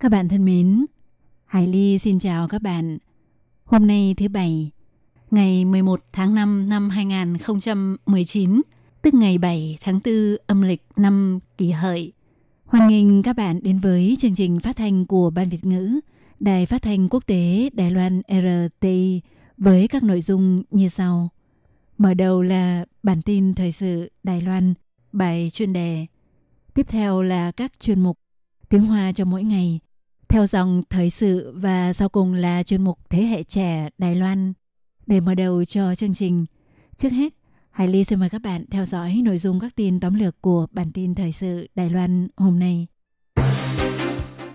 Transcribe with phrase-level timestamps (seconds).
[0.00, 0.86] Các bạn thân mến,
[1.46, 2.98] Hải Ly xin chào các bạn.
[3.64, 4.70] Hôm nay thứ Bảy,
[5.30, 8.62] ngày 11 tháng 5 năm 2019,
[9.02, 12.12] tức ngày 7 tháng 4 âm lịch năm kỷ hợi.
[12.64, 16.00] Hoan nghênh các bạn đến với chương trình phát thanh của Ban Việt ngữ,
[16.40, 19.20] Đài phát thanh quốc tế Đài Loan RTI
[19.56, 21.28] với các nội dung như sau.
[21.98, 24.74] Mở đầu là bản tin thời sự Đài Loan,
[25.12, 26.06] bài chuyên đề.
[26.74, 28.18] Tiếp theo là các chuyên mục
[28.68, 29.80] tiếng Hoa cho mỗi ngày,
[30.30, 34.52] theo dòng thời sự và sau cùng là chuyên mục Thế hệ trẻ Đài Loan.
[35.06, 36.46] Để mở đầu cho chương trình,
[36.96, 37.34] trước hết,
[37.70, 40.66] Hải Ly xin mời các bạn theo dõi nội dung các tin tóm lược của
[40.70, 42.86] bản tin thời sự Đài Loan hôm nay.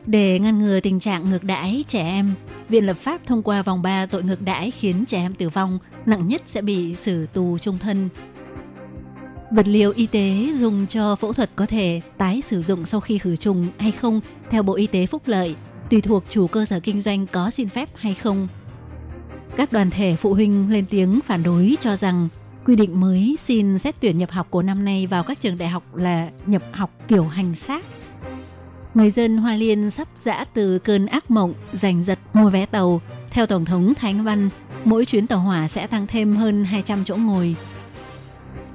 [0.06, 2.34] Để ngăn ngừa tình trạng ngược đãi trẻ em,
[2.70, 5.80] Viện Lập pháp thông qua vòng 3 tội ngược đãi khiến trẻ em tử vong,
[6.06, 8.10] nặng nhất sẽ bị xử tù trung thân.
[9.52, 13.18] Vật liệu y tế dùng cho phẫu thuật có thể tái sử dụng sau khi
[13.18, 15.56] khử trùng hay không theo Bộ Y tế Phúc Lợi,
[15.90, 18.48] tùy thuộc chủ cơ sở kinh doanh có xin phép hay không.
[19.56, 22.30] Các đoàn thể phụ huynh lên tiếng phản đối cho rằng
[22.66, 25.70] quy định mới xin xét tuyển nhập học của năm nay vào các trường đại
[25.70, 27.86] học là nhập học kiểu hành xác.
[28.94, 33.02] Người dân Hoa Liên sắp dã từ cơn ác mộng giành giật mua vé tàu.
[33.30, 34.50] Theo Tổng thống Thánh Văn,
[34.86, 37.56] mỗi chuyến tàu hỏa sẽ tăng thêm hơn 200 chỗ ngồi.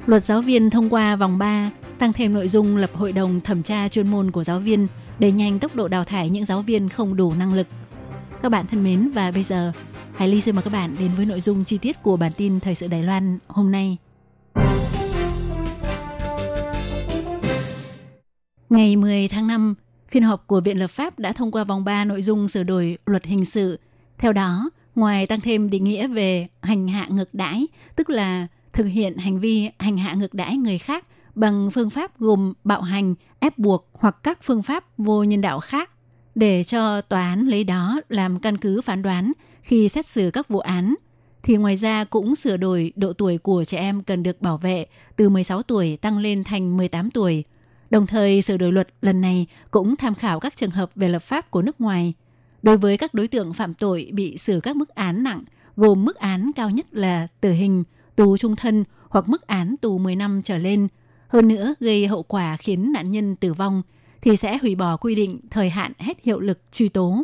[0.07, 3.63] Luật giáo viên thông qua vòng 3 tăng thêm nội dung lập hội đồng thẩm
[3.63, 4.87] tra chuyên môn của giáo viên
[5.19, 7.67] để nhanh tốc độ đào thải những giáo viên không đủ năng lực.
[8.43, 9.73] Các bạn thân mến và bây giờ,
[10.17, 12.61] Hải Ly xin mời các bạn đến với nội dung chi tiết của bản tin
[12.61, 13.97] Thời sự Đài Loan hôm nay.
[18.71, 19.75] Ngày 10 tháng 5,
[20.09, 22.99] phiên họp của Viện Lập pháp đã thông qua vòng 3 nội dung sửa đổi
[23.07, 23.81] luật hình sự.
[24.19, 27.67] Theo đó, ngoài tăng thêm định nghĩa về hành hạ ngược đãi,
[27.97, 28.47] tức là
[28.81, 32.83] thực hiện hành vi hành hạ ngược đãi người khác bằng phương pháp gồm bạo
[32.83, 35.91] hành, ép buộc hoặc các phương pháp vô nhân đạo khác
[36.35, 39.33] để cho tòa án lấy đó làm căn cứ phán đoán
[39.63, 40.95] khi xét xử các vụ án
[41.43, 44.87] thì ngoài ra cũng sửa đổi độ tuổi của trẻ em cần được bảo vệ
[45.17, 47.45] từ 16 tuổi tăng lên thành 18 tuổi.
[47.91, 51.23] Đồng thời sửa đổi luật lần này cũng tham khảo các trường hợp về lập
[51.23, 52.15] pháp của nước ngoài.
[52.63, 55.45] Đối với các đối tượng phạm tội bị xử các mức án nặng,
[55.77, 57.85] gồm mức án cao nhất là tử hình,
[58.21, 60.89] tù trung thân hoặc mức án tù 10 năm trở lên,
[61.29, 63.83] hơn nữa gây hậu quả khiến nạn nhân tử vong,
[64.23, 67.23] thì sẽ hủy bỏ quy định thời hạn hết hiệu lực truy tố.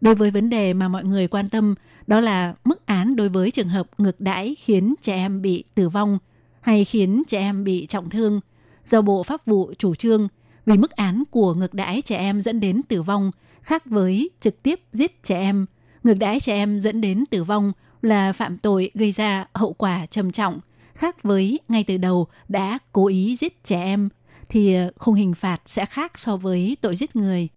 [0.00, 1.74] Đối với vấn đề mà mọi người quan tâm,
[2.06, 5.88] đó là mức án đối với trường hợp ngược đãi khiến trẻ em bị tử
[5.88, 6.18] vong
[6.60, 8.40] hay khiến trẻ em bị trọng thương,
[8.84, 10.28] do Bộ Pháp vụ chủ trương
[10.66, 13.30] vì mức án của ngược đãi trẻ em dẫn đến tử vong
[13.62, 15.66] khác với trực tiếp giết trẻ em.
[16.02, 17.72] Ngược đãi trẻ em dẫn đến tử vong
[18.06, 20.60] là phạm tội gây ra hậu quả trầm trọng,
[20.94, 24.08] khác với ngay từ đầu đã cố ý giết trẻ em,
[24.48, 27.48] thì ờ, khung hình phạt sẽ khác so với tội giết người.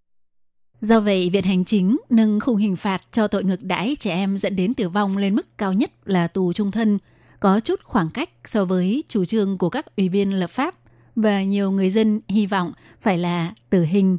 [0.81, 4.37] Do vậy, Viện Hành Chính nâng khung hình phạt cho tội ngược đãi trẻ em
[4.37, 6.99] dẫn đến tử vong lên mức cao nhất là tù trung thân,
[7.39, 10.75] có chút khoảng cách so với chủ trương của các ủy viên lập pháp
[11.15, 12.71] và nhiều người dân hy vọng
[13.01, 14.17] phải là tử hình.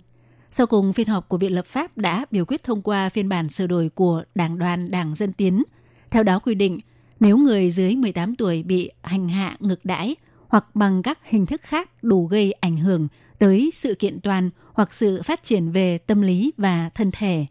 [0.50, 3.48] Sau cùng, phiên họp của Viện Lập pháp đã biểu quyết thông qua phiên bản
[3.48, 5.62] sửa đổi của Đảng đoàn Đảng Dân Tiến.
[6.10, 6.80] Theo đó quy định,
[7.20, 10.16] nếu người dưới 18 tuổi bị hành hạ ngược đãi
[10.48, 14.94] hoặc bằng các hình thức khác đủ gây ảnh hưởng tới sự kiện toàn hoặc
[14.94, 17.46] sự phát triển về tâm lý và thân thể,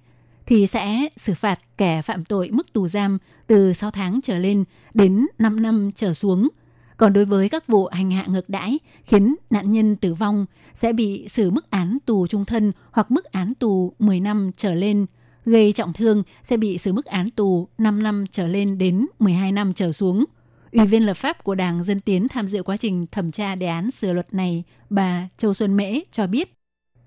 [0.46, 3.18] thì sẽ xử phạt kẻ phạm tội mức tù giam
[3.48, 6.50] từ 6 tháng trở lên đến 5 năm trở xuống.
[6.98, 10.94] Còn đối với các vụ hành hạ ngược đãi khiến nạn nhân tử vong sẽ
[10.94, 15.06] bị xử mức án tù trung thân hoặc mức án tù 10 năm trở lên–
[15.50, 19.52] gây trọng thương sẽ bị xử mức án tù 5 năm trở lên đến 12
[19.52, 20.26] năm trở xuống.
[20.72, 23.68] Ủy viên lập pháp của Đảng Dân Tiến tham dự quá trình thẩm tra đề
[23.68, 26.54] án sửa luật này, bà Châu Xuân Mễ cho biết,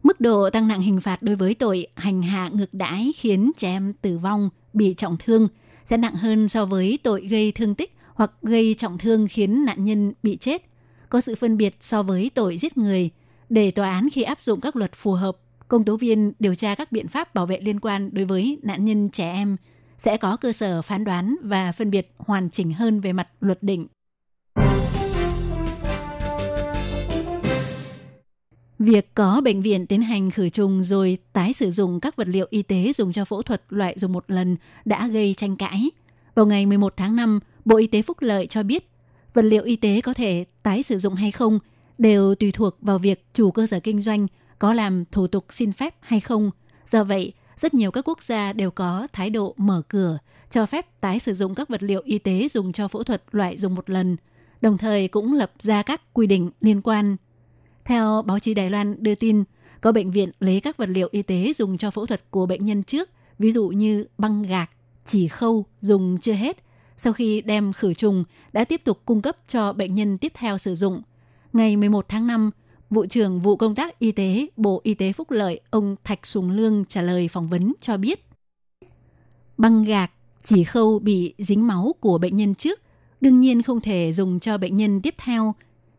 [0.03, 3.69] mức độ tăng nặng hình phạt đối với tội hành hạ ngược đãi khiến trẻ
[3.69, 5.49] em tử vong, bị trọng thương
[5.85, 9.85] sẽ nặng hơn so với tội gây thương tích hoặc gây trọng thương khiến nạn
[9.85, 10.67] nhân bị chết.
[11.09, 13.11] Có sự phân biệt so với tội giết người,
[13.49, 15.37] để tòa án khi áp dụng các luật phù hợp
[15.73, 18.85] công tố viên điều tra các biện pháp bảo vệ liên quan đối với nạn
[18.85, 19.57] nhân trẻ em
[19.99, 23.63] sẽ có cơ sở phán đoán và phân biệt hoàn chỉnh hơn về mặt luật
[23.63, 23.87] định.
[28.79, 32.47] Việc có bệnh viện tiến hành khử trùng rồi tái sử dụng các vật liệu
[32.51, 35.91] y tế dùng cho phẫu thuật loại dùng một lần đã gây tranh cãi.
[36.35, 38.89] Vào ngày 11 tháng 5, Bộ Y tế Phúc Lợi cho biết
[39.35, 41.59] vật liệu y tế có thể tái sử dụng hay không
[41.99, 44.27] đều tùy thuộc vào việc chủ cơ sở kinh doanh
[44.62, 46.50] có làm thủ tục xin phép hay không.
[46.85, 50.19] Do vậy, rất nhiều các quốc gia đều có thái độ mở cửa,
[50.50, 53.59] cho phép tái sử dụng các vật liệu y tế dùng cho phẫu thuật loại
[53.59, 54.17] dùng một lần,
[54.61, 57.17] đồng thời cũng lập ra các quy định liên quan.
[57.85, 59.44] Theo báo chí Đài Loan đưa tin,
[59.81, 62.67] có bệnh viện lấy các vật liệu y tế dùng cho phẫu thuật của bệnh
[62.67, 64.70] nhân trước, ví dụ như băng gạc,
[65.05, 66.56] chỉ khâu dùng chưa hết.
[66.97, 70.59] Sau khi đem khử trùng, đã tiếp tục cung cấp cho bệnh nhân tiếp theo
[70.59, 71.03] sử dụng.
[71.53, 72.50] Ngày 11 tháng 5,
[72.93, 76.50] Vụ trưởng vụ công tác y tế Bộ Y tế Phúc Lợi ông Thạch Sùng
[76.50, 78.27] Lương trả lời phỏng vấn cho biết
[79.59, 80.11] băng gạc
[80.43, 82.81] chỉ khâu bị dính máu của bệnh nhân trước
[83.21, 85.55] đương nhiên không thể dùng cho bệnh nhân tiếp theo.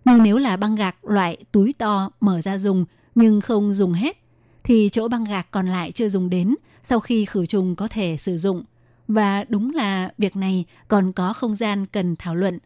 [0.05, 2.85] Nhưng nếu là băng gạc loại túi to mở ra dùng
[3.15, 4.17] nhưng không dùng hết,
[4.63, 8.17] thì chỗ băng gạc còn lại chưa dùng đến sau khi khử trùng có thể
[8.19, 8.63] sử dụng.
[9.07, 12.59] Và đúng là việc này còn có không gian cần thảo luận.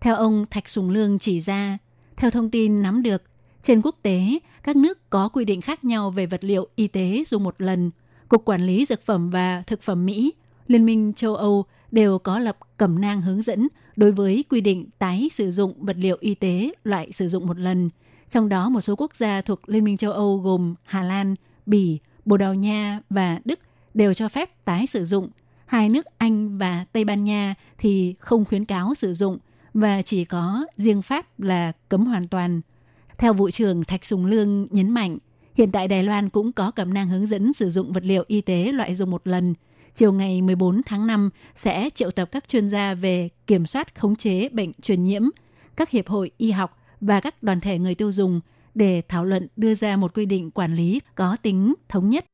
[0.00, 1.78] Theo ông Thạch Sùng Lương chỉ ra,
[2.16, 3.22] theo thông tin nắm được,
[3.62, 7.24] trên quốc tế, các nước có quy định khác nhau về vật liệu y tế
[7.26, 7.90] dùng một lần.
[8.28, 10.32] Cục Quản lý Dược phẩm và Thực phẩm Mỹ,
[10.66, 14.88] Liên minh châu Âu đều có lập cẩm nang hướng dẫn đối với quy định
[14.98, 17.90] tái sử dụng vật liệu y tế loại sử dụng một lần.
[18.28, 21.34] Trong đó một số quốc gia thuộc Liên minh châu Âu gồm Hà Lan,
[21.66, 23.58] Bỉ, Bồ Đào Nha và Đức
[23.94, 25.28] đều cho phép tái sử dụng.
[25.66, 29.38] Hai nước Anh và Tây Ban Nha thì không khuyến cáo sử dụng
[29.74, 32.60] và chỉ có riêng Pháp là cấm hoàn toàn.
[33.20, 35.18] Theo vụ trưởng Thạch Sùng Lương nhấn mạnh,
[35.54, 38.40] hiện tại Đài Loan cũng có cẩm nang hướng dẫn sử dụng vật liệu y
[38.40, 39.54] tế loại dùng một lần.
[39.92, 44.16] Chiều ngày 14 tháng 5 sẽ triệu tập các chuyên gia về kiểm soát khống
[44.16, 45.22] chế bệnh truyền nhiễm,
[45.76, 48.40] các hiệp hội y học và các đoàn thể người tiêu dùng
[48.74, 52.24] để thảo luận đưa ra một quy định quản lý có tính thống nhất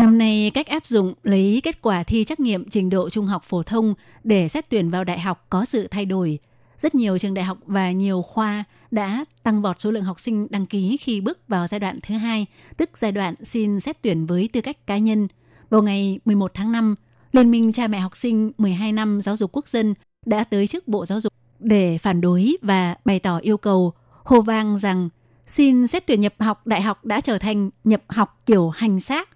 [0.00, 3.42] Năm nay, cách áp dụng lấy kết quả thi trắc nghiệm trình độ trung học
[3.44, 3.94] phổ thông
[4.24, 6.38] để xét tuyển vào đại học có sự thay đổi.
[6.78, 10.46] Rất nhiều trường đại học và nhiều khoa đã tăng vọt số lượng học sinh
[10.50, 14.26] đăng ký khi bước vào giai đoạn thứ hai, tức giai đoạn xin xét tuyển
[14.26, 15.28] với tư cách cá nhân.
[15.70, 16.94] Vào ngày 11 tháng 5,
[17.32, 19.94] Liên minh cha mẹ học sinh 12 năm giáo dục quốc dân
[20.26, 23.92] đã tới trước Bộ Giáo dục để phản đối và bày tỏ yêu cầu
[24.24, 25.08] hô vang rằng
[25.46, 29.28] xin xét tuyển nhập học đại học đã trở thành nhập học kiểu hành xác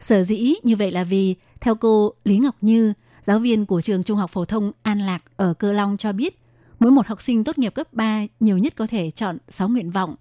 [0.00, 2.92] Sở dĩ như vậy là vì, theo cô Lý Ngọc Như,
[3.22, 6.38] giáo viên của trường Trung học phổ thông An Lạc ở Cơ Long cho biết,
[6.78, 9.90] mỗi một học sinh tốt nghiệp cấp 3 nhiều nhất có thể chọn 6 nguyện
[9.90, 10.14] vọng.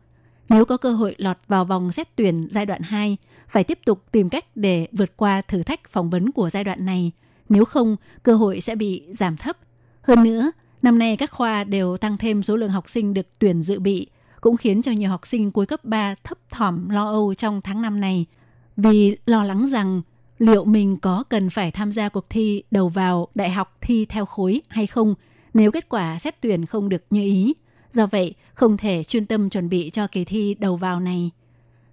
[0.50, 3.18] Nếu có cơ hội lọt vào vòng xét tuyển giai đoạn 2,
[3.48, 6.86] phải tiếp tục tìm cách để vượt qua thử thách phỏng vấn của giai đoạn
[6.86, 7.12] này.
[7.50, 9.58] Nếu không, cơ hội sẽ bị giảm thấp.
[10.02, 13.64] Hơn nữa, năm nay các khoa đều tăng thêm số lượng học sinh được tuyển
[13.64, 14.08] dự bị,
[14.42, 17.82] cũng khiến cho nhiều học sinh cuối cấp 3 thấp thỏm lo âu trong tháng
[17.82, 18.26] năm này–
[18.82, 20.02] vì lo lắng rằng
[20.38, 24.26] liệu mình có cần phải tham gia cuộc thi đầu vào đại học thi theo
[24.26, 25.16] khối hay không
[25.54, 27.54] nếu kết quả xét tuyển không được như ý.
[27.92, 31.32] Do vậy, không thể chuyên tâm chuẩn bị cho kỳ thi đầu vào này.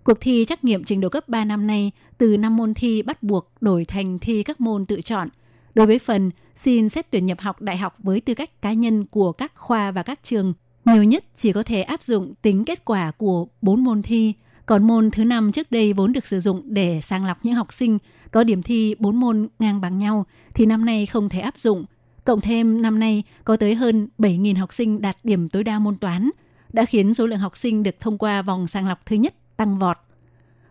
[0.05, 3.23] Cuộc thi trắc nghiệm trình độ cấp 3 năm nay từ 5 môn thi bắt
[3.23, 5.29] buộc đổi thành thi các môn tự chọn.
[5.75, 9.07] Đối với phần xin xét tuyển nhập học đại học với tư cách cá nhân
[9.07, 10.53] của các khoa và các trường,
[10.85, 14.33] nhiều nhất chỉ có thể áp dụng tính kết quả của 4 môn thi–
[14.67, 17.73] còn môn thứ năm trước đây vốn được sử dụng để sàng lọc những học
[17.73, 17.99] sinh
[18.31, 21.85] có điểm thi 4 môn ngang bằng nhau thì năm nay không thể áp dụng.
[22.25, 25.97] Cộng thêm năm nay có tới hơn 7.000 học sinh đạt điểm tối đa môn
[25.97, 26.31] toán,
[26.73, 29.79] đã khiến số lượng học sinh được thông qua vòng sàng lọc thứ nhất tăng
[29.79, 29.97] vọt.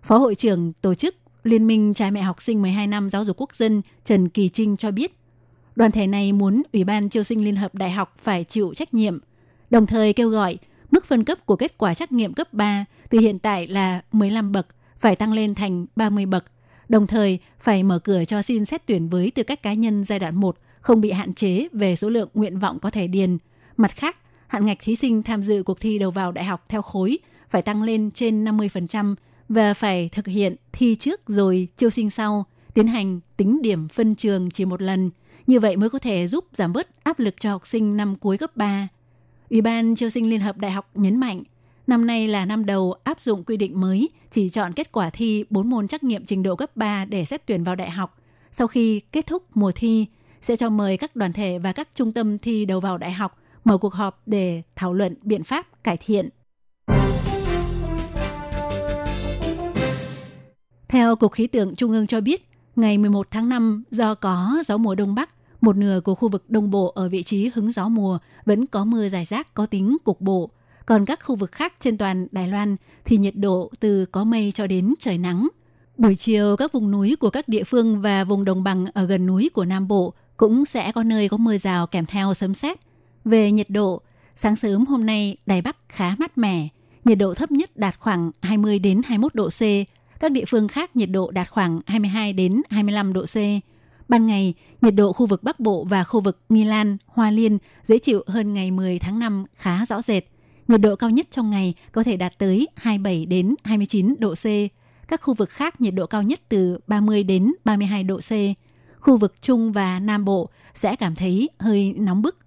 [0.03, 3.37] Phó hội trưởng tổ chức Liên minh Cha mẹ học sinh 12 năm giáo dục
[3.39, 5.17] quốc dân Trần Kỳ Trinh cho biết,
[5.75, 8.93] đoàn thể này muốn Ủy ban triều sinh Liên hợp Đại học phải chịu trách
[8.93, 9.19] nhiệm,
[9.69, 10.57] đồng thời kêu gọi
[10.91, 14.51] mức phân cấp của kết quả trắc nghiệm cấp 3 từ hiện tại là 15
[14.51, 14.67] bậc
[14.99, 16.45] phải tăng lên thành 30 bậc,
[16.89, 20.19] đồng thời phải mở cửa cho xin xét tuyển với tư cách cá nhân giai
[20.19, 23.37] đoạn 1 không bị hạn chế về số lượng nguyện vọng có thể điền.
[23.77, 26.81] Mặt khác, hạn ngạch thí sinh tham dự cuộc thi đầu vào đại học theo
[26.81, 27.17] khối
[27.49, 29.15] phải tăng lên trên 50%
[29.49, 34.15] và phải thực hiện thi trước rồi chiêu sinh sau, tiến hành tính điểm phân
[34.15, 35.11] trường chỉ một lần.
[35.47, 38.37] Như vậy mới có thể giúp giảm bớt áp lực cho học sinh năm cuối
[38.37, 38.87] cấp 3.
[39.49, 41.43] Ủy ban chiêu sinh Liên hợp Đại học nhấn mạnh,
[41.87, 45.45] năm nay là năm đầu áp dụng quy định mới, chỉ chọn kết quả thi
[45.49, 48.17] 4 môn trắc nghiệm trình độ cấp 3 để xét tuyển vào đại học.
[48.51, 50.05] Sau khi kết thúc mùa thi,
[50.41, 53.39] sẽ cho mời các đoàn thể và các trung tâm thi đầu vào đại học
[53.63, 56.29] mở cuộc họp để thảo luận biện pháp cải thiện.
[60.87, 64.77] Theo Cục Khí tượng Trung ương cho biết, ngày 11 tháng 5, do có gió
[64.77, 65.29] mùa Đông Bắc,
[65.65, 68.85] một nửa của khu vực Đông Bộ ở vị trí hứng gió mùa vẫn có
[68.85, 70.49] mưa dài rác có tính cục bộ.
[70.85, 74.51] Còn các khu vực khác trên toàn Đài Loan thì nhiệt độ từ có mây
[74.55, 75.47] cho đến trời nắng.
[75.97, 79.25] Buổi chiều, các vùng núi của các địa phương và vùng đồng bằng ở gần
[79.25, 82.79] núi của Nam Bộ cũng sẽ có nơi có mưa rào kèm theo sấm sét.
[83.25, 84.01] Về nhiệt độ,
[84.35, 86.67] sáng sớm hôm nay Đài Bắc khá mát mẻ,
[87.03, 89.61] nhiệt độ thấp nhất đạt khoảng 20 đến 21 độ C,
[90.19, 93.37] các địa phương khác nhiệt độ đạt khoảng 22 đến 25 độ C.
[94.07, 97.57] Ban ngày, nhiệt độ khu vực Bắc Bộ và khu vực Nghi Lan, Hoa Liên
[97.83, 100.23] dễ chịu hơn ngày 10 tháng 5 khá rõ rệt.
[100.67, 104.45] Nhiệt độ cao nhất trong ngày có thể đạt tới 27 đến 29 độ C.
[105.07, 108.31] Các khu vực khác nhiệt độ cao nhất từ 30 đến 32 độ C.
[108.99, 112.37] Khu vực Trung và Nam Bộ sẽ cảm thấy hơi nóng bức.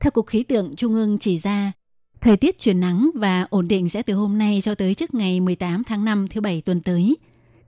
[0.00, 1.72] Theo Cục Khí tượng Trung ương chỉ ra,
[2.20, 5.40] thời tiết chuyển nắng và ổn định sẽ từ hôm nay cho tới trước ngày
[5.40, 7.16] 18 tháng 5 thứ Bảy tuần tới.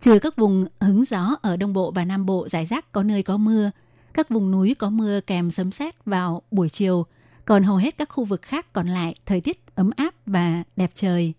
[0.01, 3.23] Trừ các vùng hứng gió ở Đông Bộ và Nam Bộ giải rác có nơi
[3.23, 3.71] có mưa,
[4.15, 7.07] các vùng núi có mưa kèm sấm sét vào buổi chiều,
[7.45, 10.91] còn hầu hết các khu vực khác còn lại thời tiết ấm áp và đẹp
[10.95, 11.35] trời.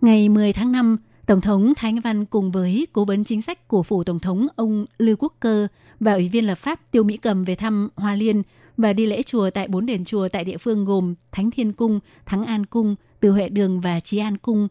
[0.00, 0.96] Ngày 10 tháng 5,
[1.26, 4.46] Tổng thống Thái Anh Văn cùng với cố vấn chính sách của phủ Tổng thống
[4.56, 5.68] ông Lưu Quốc Cơ
[6.00, 8.42] và Ủy viên lập pháp Tiêu Mỹ Cầm về thăm Hoa Liên
[8.76, 12.00] và đi lễ chùa tại bốn đền chùa tại địa phương gồm Thánh Thiên Cung,
[12.26, 14.68] Thắng An Cung, Từ Huệ Đường và Trí An Cung.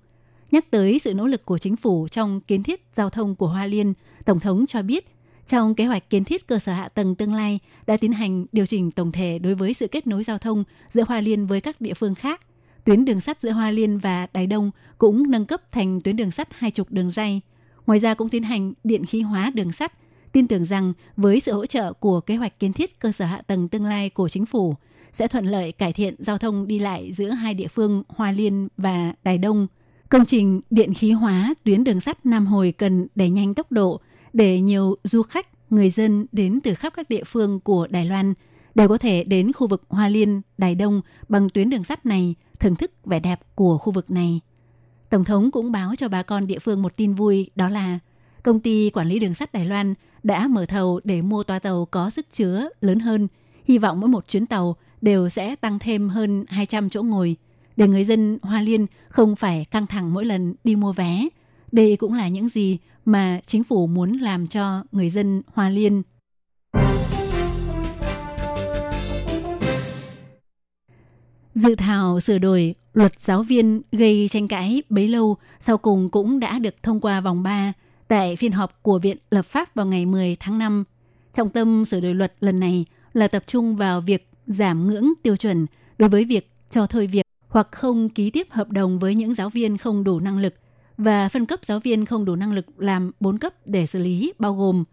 [0.51, 3.65] Nhắc tới sự nỗ lực của chính phủ trong kiến thiết giao thông của Hoa
[3.65, 3.93] Liên,
[4.25, 5.07] Tổng thống cho biết
[5.45, 8.65] trong kế hoạch kiến thiết cơ sở hạ tầng tương lai đã tiến hành điều
[8.65, 11.81] chỉnh tổng thể đối với sự kết nối giao thông giữa Hoa Liên với các
[11.81, 12.41] địa phương khác–
[12.85, 16.31] tuyến đường sắt giữa Hoa Liên và Đài Đông cũng nâng cấp thành tuyến đường
[16.31, 17.41] sắt hai trục đường ray.
[17.87, 19.93] Ngoài ra cũng tiến hành điện khí hóa đường sắt,
[20.31, 23.41] tin tưởng rằng với sự hỗ trợ của kế hoạch kiến thiết cơ sở hạ
[23.47, 24.75] tầng tương lai của chính phủ
[25.13, 28.67] sẽ thuận lợi cải thiện giao thông đi lại giữa hai địa phương Hoa Liên
[28.77, 29.67] và Đài Đông.
[30.09, 34.01] Công trình điện khí hóa tuyến đường sắt Nam Hồi cần đẩy nhanh tốc độ
[34.33, 38.33] để nhiều du khách, người dân đến từ khắp các địa phương của Đài Loan
[38.75, 42.35] đều có thể đến khu vực Hoa Liên, Đài Đông bằng tuyến đường sắt này
[42.59, 44.39] thưởng thức vẻ đẹp của khu vực này.
[45.09, 47.99] Tổng thống cũng báo cho bà con địa phương một tin vui đó là
[48.43, 51.85] công ty quản lý đường sắt Đài Loan đã mở thầu để mua toa tàu
[51.91, 53.27] có sức chứa lớn hơn.
[53.65, 57.35] Hy vọng mỗi một chuyến tàu đều sẽ tăng thêm hơn 200 chỗ ngồi
[57.77, 61.27] để người dân Hoa Liên không phải căng thẳng mỗi lần đi mua vé.
[61.71, 66.01] Đây cũng là những gì mà chính phủ muốn làm cho người dân Hoa Liên
[71.55, 76.39] Dự thảo sửa đổi luật giáo viên gây tranh cãi bấy lâu, sau cùng cũng
[76.39, 77.73] đã được thông qua vòng 3
[78.07, 80.83] tại phiên họp của Viện Lập pháp vào ngày 10 tháng 5.
[81.33, 85.35] Trọng tâm sửa đổi luật lần này là tập trung vào việc giảm ngưỡng tiêu
[85.35, 85.65] chuẩn
[85.97, 89.49] đối với việc cho thôi việc hoặc không ký tiếp hợp đồng với những giáo
[89.49, 90.53] viên không đủ năng lực
[90.97, 94.33] và phân cấp giáo viên không đủ năng lực làm 4 cấp để xử lý,
[94.39, 94.83] bao gồm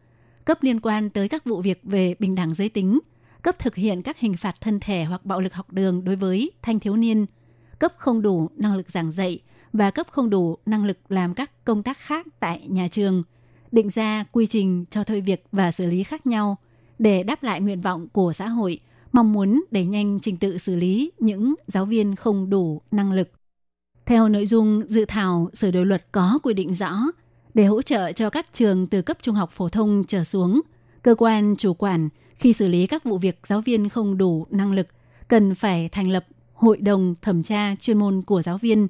[0.44, 2.98] cấp liên quan tới các vụ việc về bình đẳng giới tính–
[3.42, 6.50] cấp thực hiện các hình phạt thân thể hoặc bạo lực học đường đối với
[6.62, 7.26] thanh thiếu niên,
[7.78, 9.40] cấp không đủ năng lực giảng dạy
[9.72, 13.22] và cấp không đủ năng lực làm các công tác khác tại nhà trường,
[13.72, 16.56] định ra quy trình cho thôi việc và xử lý khác nhau
[16.98, 18.80] để đáp lại nguyện vọng của xã hội,
[19.12, 23.28] mong muốn đẩy nhanh trình tự xử lý những giáo viên không đủ năng lực.
[24.06, 26.98] Theo nội dung dự thảo sửa đổi luật có quy định rõ,
[27.54, 30.60] để hỗ trợ cho các trường từ cấp trung học phổ thông trở xuống,
[31.02, 32.08] cơ quan chủ quản
[32.42, 34.86] khi xử lý các vụ việc giáo viên không đủ năng lực,
[35.28, 38.88] cần phải thành lập hội đồng thẩm tra chuyên môn của giáo viên.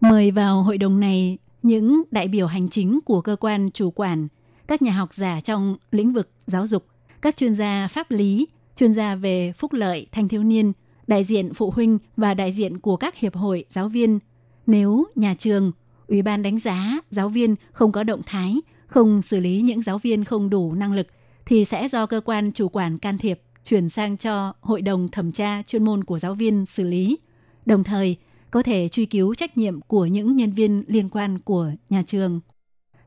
[0.00, 4.28] Mời vào hội đồng này những đại biểu hành chính của cơ quan chủ quản,
[4.66, 6.86] các nhà học giả trong lĩnh vực giáo dục,
[7.22, 10.72] các chuyên gia pháp lý, chuyên gia về phúc lợi thanh thiếu niên,
[11.06, 14.18] đại diện phụ huynh và đại diện của các hiệp hội giáo viên.
[14.66, 15.72] Nếu nhà trường,
[16.06, 19.98] ủy ban đánh giá giáo viên không có động thái, không xử lý những giáo
[19.98, 21.06] viên không đủ năng lực
[21.50, 25.32] thì sẽ do cơ quan chủ quản can thiệp chuyển sang cho hội đồng thẩm
[25.32, 27.18] tra chuyên môn của giáo viên xử lý.
[27.66, 28.16] Đồng thời,
[28.50, 32.40] có thể truy cứu trách nhiệm của những nhân viên liên quan của nhà trường.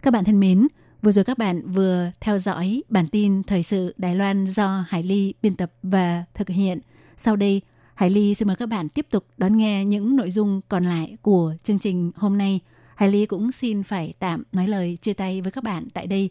[0.02, 0.68] Các bạn thân mến,
[1.02, 5.04] vừa rồi các bạn vừa theo dõi bản tin thời sự Đài Loan do Hải
[5.04, 6.80] Ly biên tập và thực hiện.
[7.18, 7.62] Sau đây,
[7.96, 11.18] Hải Ly xin mời các bạn tiếp tục đón nghe những nội dung còn lại
[11.22, 12.60] của chương trình hôm nay.
[12.96, 16.30] Hải Ly cũng xin phải tạm nói lời chia tay với các bạn tại đây.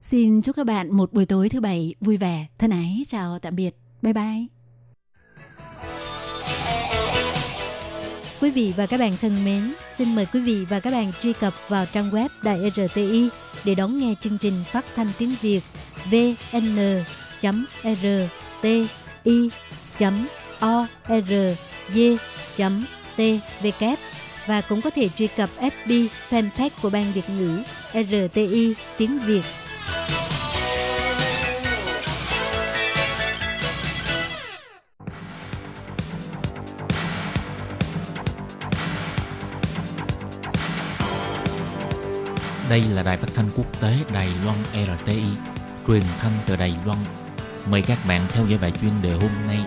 [0.00, 3.56] Xin chúc các bạn một buổi tối thứ bảy vui vẻ, thân ái, chào tạm
[3.56, 4.46] biệt, bye bye.
[8.40, 11.32] Quý vị và các bạn thân mến, xin mời quý vị và các bạn truy
[11.32, 13.28] cập vào trang web Đài RTI
[13.64, 15.60] để đón nghe chương trình phát thanh tiếng Việt
[16.10, 16.78] vn.rti.org.tvk
[24.46, 27.62] và cũng có thể truy cập FB fanpage của Ban Việt ngữ
[27.92, 29.44] RTI tiếng Việt.
[42.70, 45.22] Đây là đài phát thanh quốc tế Đài Loan RTI,
[45.86, 46.98] truyền thanh từ Đài Loan.
[47.70, 49.58] Mời các bạn theo dõi bài chuyên đề hôm nay.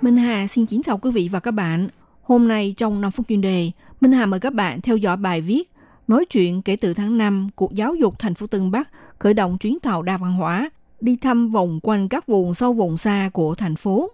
[0.00, 1.88] Minh Hà xin kính chào quý vị và các bạn.
[2.22, 5.40] Hôm nay trong 5 phút chuyên đề, Minh Hà mời các bạn theo dõi bài
[5.40, 5.72] viết
[6.08, 9.58] Nói chuyện kể từ tháng 5, Cục Giáo dục thành phố Tân Bắc khởi động
[9.58, 13.54] chuyến tàu đa văn hóa đi thăm vòng quanh các vùng sâu vùng xa của
[13.54, 14.10] thành phố.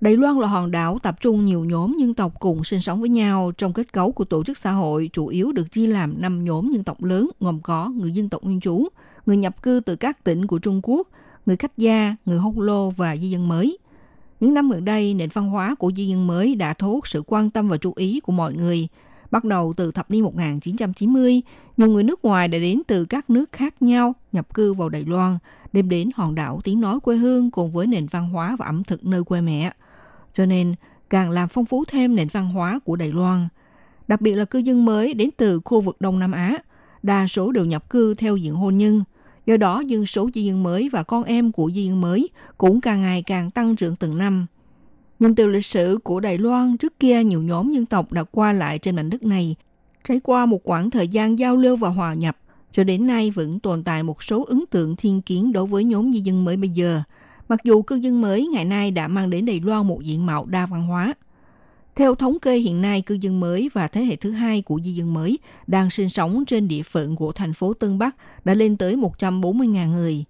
[0.00, 3.08] Đài Loan là hòn đảo tập trung nhiều nhóm dân tộc cùng sinh sống với
[3.08, 6.44] nhau trong kết cấu của tổ chức xã hội chủ yếu được chia làm 5
[6.44, 8.86] nhóm dân tộc lớn gồm có người dân tộc nguyên trú,
[9.26, 11.08] người nhập cư từ các tỉnh của Trung Quốc,
[11.46, 13.78] người khách gia, người hông lô và di dân mới.
[14.40, 17.22] Những năm gần đây, nền văn hóa của di dân mới đã thu hút sự
[17.26, 18.88] quan tâm và chú ý của mọi người.
[19.30, 21.42] Bắt đầu từ thập niên 1990,
[21.76, 25.04] nhiều người nước ngoài đã đến từ các nước khác nhau nhập cư vào Đài
[25.04, 25.38] Loan,
[25.72, 28.84] đem đến hòn đảo tiếng nói quê hương cùng với nền văn hóa và ẩm
[28.84, 29.72] thực nơi quê mẹ–
[30.32, 30.74] cho nên
[31.10, 33.48] càng làm phong phú thêm nền văn hóa của Đài Loan.
[34.08, 36.58] Đặc biệt là cư dân mới đến từ khu vực Đông Nam Á,
[37.02, 39.02] đa số đều nhập cư theo diện hôn nhân.
[39.46, 42.80] Do đó, dân số di dân mới và con em của di dân mới cũng
[42.80, 44.46] càng ngày càng tăng trưởng từng năm.
[45.18, 48.52] Nhìn từ lịch sử của Đài Loan, trước kia nhiều nhóm dân tộc đã qua
[48.52, 49.56] lại trên mảnh đất này,
[50.04, 52.36] trải qua một quãng thời gian giao lưu và hòa nhập,
[52.70, 56.12] cho đến nay vẫn tồn tại một số ấn tượng thiên kiến đối với nhóm
[56.12, 57.02] di dân mới bây giờ–
[57.50, 60.46] mặc dù cư dân mới ngày nay đã mang đến Đài Loan một diện mạo
[60.46, 61.14] đa văn hóa.
[61.96, 64.92] Theo thống kê hiện nay, cư dân mới và thế hệ thứ hai của di
[64.92, 68.76] dân mới đang sinh sống trên địa phận của thành phố Tân Bắc đã lên
[68.76, 70.24] tới 140.000 người.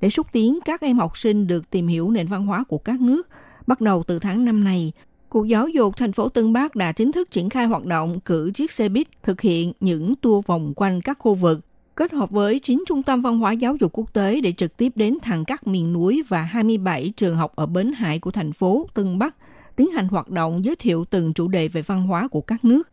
[0.00, 3.00] Để xúc tiến các em học sinh được tìm hiểu nền văn hóa của các
[3.00, 3.28] nước,
[3.66, 4.92] bắt đầu từ tháng năm này,
[5.28, 8.50] Cục Giáo dục thành phố Tân Bắc đã chính thức triển khai hoạt động cử
[8.54, 11.60] chiếc xe buýt thực hiện những tour vòng quanh các khu vực
[11.96, 14.92] kết hợp với 9 trung tâm văn hóa giáo dục quốc tế để trực tiếp
[14.94, 18.86] đến thẳng các miền núi và 27 trường học ở bến hải của thành phố
[18.94, 19.36] Tân Bắc,
[19.76, 22.88] tiến hành hoạt động giới thiệu từng chủ đề về văn hóa của các nước,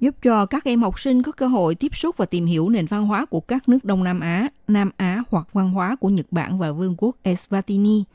[0.00, 2.86] giúp cho các em học sinh có cơ hội tiếp xúc và tìm hiểu nền
[2.86, 6.26] văn hóa của các nước Đông Nam Á, Nam Á hoặc văn hóa của Nhật
[6.30, 8.02] Bản và Vương quốc Eswatini–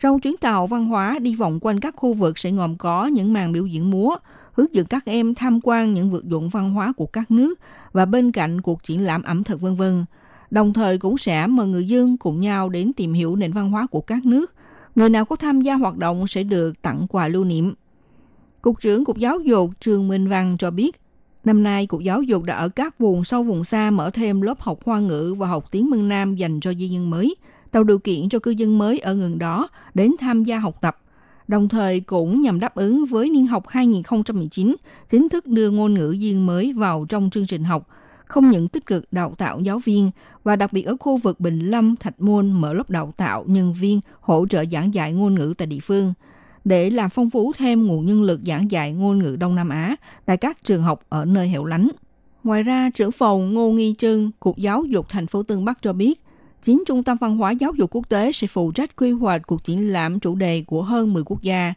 [0.00, 3.32] trong chuyến tàu văn hóa đi vòng quanh các khu vực sẽ gồm có những
[3.32, 4.16] màn biểu diễn múa,
[4.56, 7.58] hướng dẫn các em tham quan những vật dụng văn hóa của các nước
[7.92, 10.04] và bên cạnh cuộc triển lãm ẩm thực vân vân.
[10.50, 13.86] Đồng thời cũng sẽ mời người dân cùng nhau đến tìm hiểu nền văn hóa
[13.86, 14.54] của các nước.
[14.94, 17.74] Người nào có tham gia hoạt động sẽ được tặng quà lưu niệm.
[18.62, 21.00] Cục trưởng Cục Giáo dục Trường Minh Văn cho biết,
[21.44, 24.60] năm nay Cục Giáo dục đã ở các vùng sâu vùng xa mở thêm lớp
[24.60, 27.36] học hoa ngữ và học tiếng Mân Nam dành cho di dân mới–
[27.76, 30.98] tạo điều kiện cho cư dân mới ở gần đó đến tham gia học tập,
[31.48, 34.76] đồng thời cũng nhằm đáp ứng với niên học 2019
[35.08, 37.88] chính thức đưa ngôn ngữ riêng mới vào trong chương trình học,
[38.24, 40.10] không những tích cực đào tạo giáo viên
[40.44, 43.72] và đặc biệt ở khu vực Bình Lâm, Thạch Môn mở lớp đào tạo nhân
[43.72, 46.12] viên hỗ trợ giảng dạy ngôn ngữ tại địa phương
[46.64, 49.96] để làm phong phú thêm nguồn nhân lực giảng dạy ngôn ngữ Đông Nam Á
[50.24, 51.88] tại các trường học ở nơi hẻo lánh.
[52.44, 55.92] Ngoài ra, trưởng phòng Ngô Nghi Trưng, Cục Giáo dục thành phố Tân Bắc cho
[55.92, 56.22] biết,
[56.66, 59.64] Chín trung tâm văn hóa giáo dục quốc tế sẽ phụ trách quy hoạch cuộc
[59.64, 61.74] triển lãm chủ đề của hơn 10 quốc gia.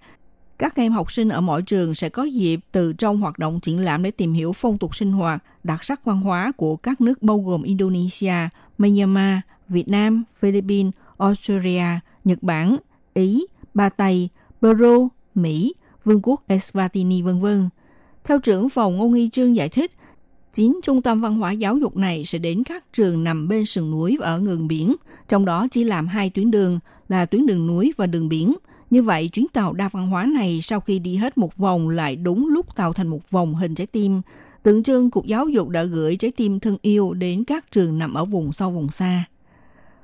[0.58, 3.80] Các em học sinh ở mỗi trường sẽ có dịp từ trong hoạt động triển
[3.80, 7.24] lãm để tìm hiểu phong tục sinh hoạt, đặc sắc văn hóa của các nước
[7.24, 8.34] bao gồm Indonesia,
[8.78, 11.86] Myanmar, Việt Nam, Philippines, Australia,
[12.24, 12.78] Nhật Bản,
[13.14, 14.30] Ý, Ba Tây,
[14.62, 15.74] Peru, Mỹ,
[16.04, 17.48] Vương quốc Eswatini, v.v.
[18.24, 19.92] Theo trưởng phòng Ngô Nghi Trương giải thích,
[20.54, 23.92] 9 trung tâm văn hóa giáo dục này sẽ đến các trường nằm bên sườn
[23.92, 24.96] núi và ở ngừng biển,
[25.28, 28.56] trong đó chỉ làm hai tuyến đường là tuyến đường núi và đường biển.
[28.90, 32.16] Như vậy, chuyến tàu đa văn hóa này sau khi đi hết một vòng lại
[32.16, 34.22] đúng lúc tạo thành một vòng hình trái tim.
[34.64, 38.14] Tượng trưng Cục Giáo dục đã gửi trái tim thân yêu đến các trường nằm
[38.14, 39.24] ở vùng sâu vùng xa.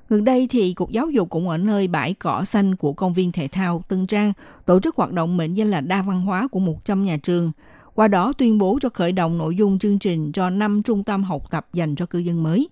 [0.09, 3.31] Gần đây thì Cục Giáo dục cũng ở nơi bãi cỏ xanh của công viên
[3.31, 4.33] thể thao Tân Trang
[4.65, 7.51] tổ chức hoạt động mệnh danh là đa văn hóa của 100 nhà trường–
[7.95, 11.23] qua đó tuyên bố cho khởi động nội dung chương trình cho 5 trung tâm
[11.23, 12.69] học tập dành cho cư dân mới.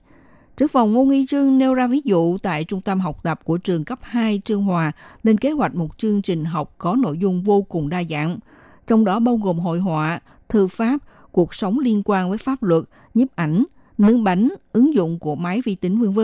[0.58, 3.58] Trước phòng Ngô Nghi Trương nêu ra ví dụ tại trung tâm học tập của
[3.58, 4.92] trường cấp 2 Trương Hòa
[5.24, 8.40] lên kế hoạch một chương trình học có nội dung vô cùng đa dạng,
[8.88, 10.98] trong đó bao gồm hội họa, thư pháp,
[11.32, 12.84] cuộc sống liên quan với pháp luật,
[13.14, 13.64] nhiếp ảnh,
[13.98, 16.20] nướng bánh, ứng dụng của máy vi tính v.v.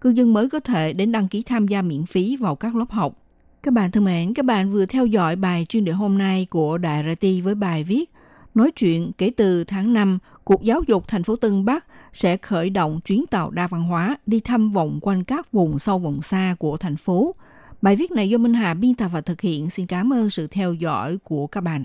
[0.00, 2.90] Cư dân mới có thể đến đăng ký tham gia miễn phí vào các lớp
[2.90, 3.14] học.
[3.62, 6.78] Các bạn thân mến, các bạn vừa theo dõi bài chuyên đề hôm nay của
[6.78, 8.10] Đại RT với bài viết
[8.58, 12.70] nói chuyện kể từ tháng 5, Cục Giáo dục thành phố Tân Bắc sẽ khởi
[12.70, 16.56] động chuyến tàu đa văn hóa đi thăm vòng quanh các vùng sâu vùng xa
[16.58, 17.34] của thành phố.
[17.82, 19.70] Bài viết này do Minh Hà biên tập và thực hiện.
[19.70, 21.84] Xin cảm ơn sự theo dõi của các bạn.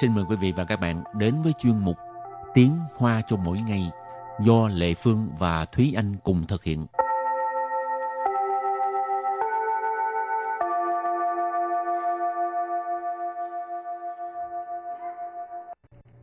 [0.00, 1.96] Xin mời quý vị và các bạn đến với chuyên mục
[2.54, 3.90] Tiếng Hoa cho mỗi ngày
[4.40, 6.86] do Lệ Phương và Thúy Anh cùng thực hiện.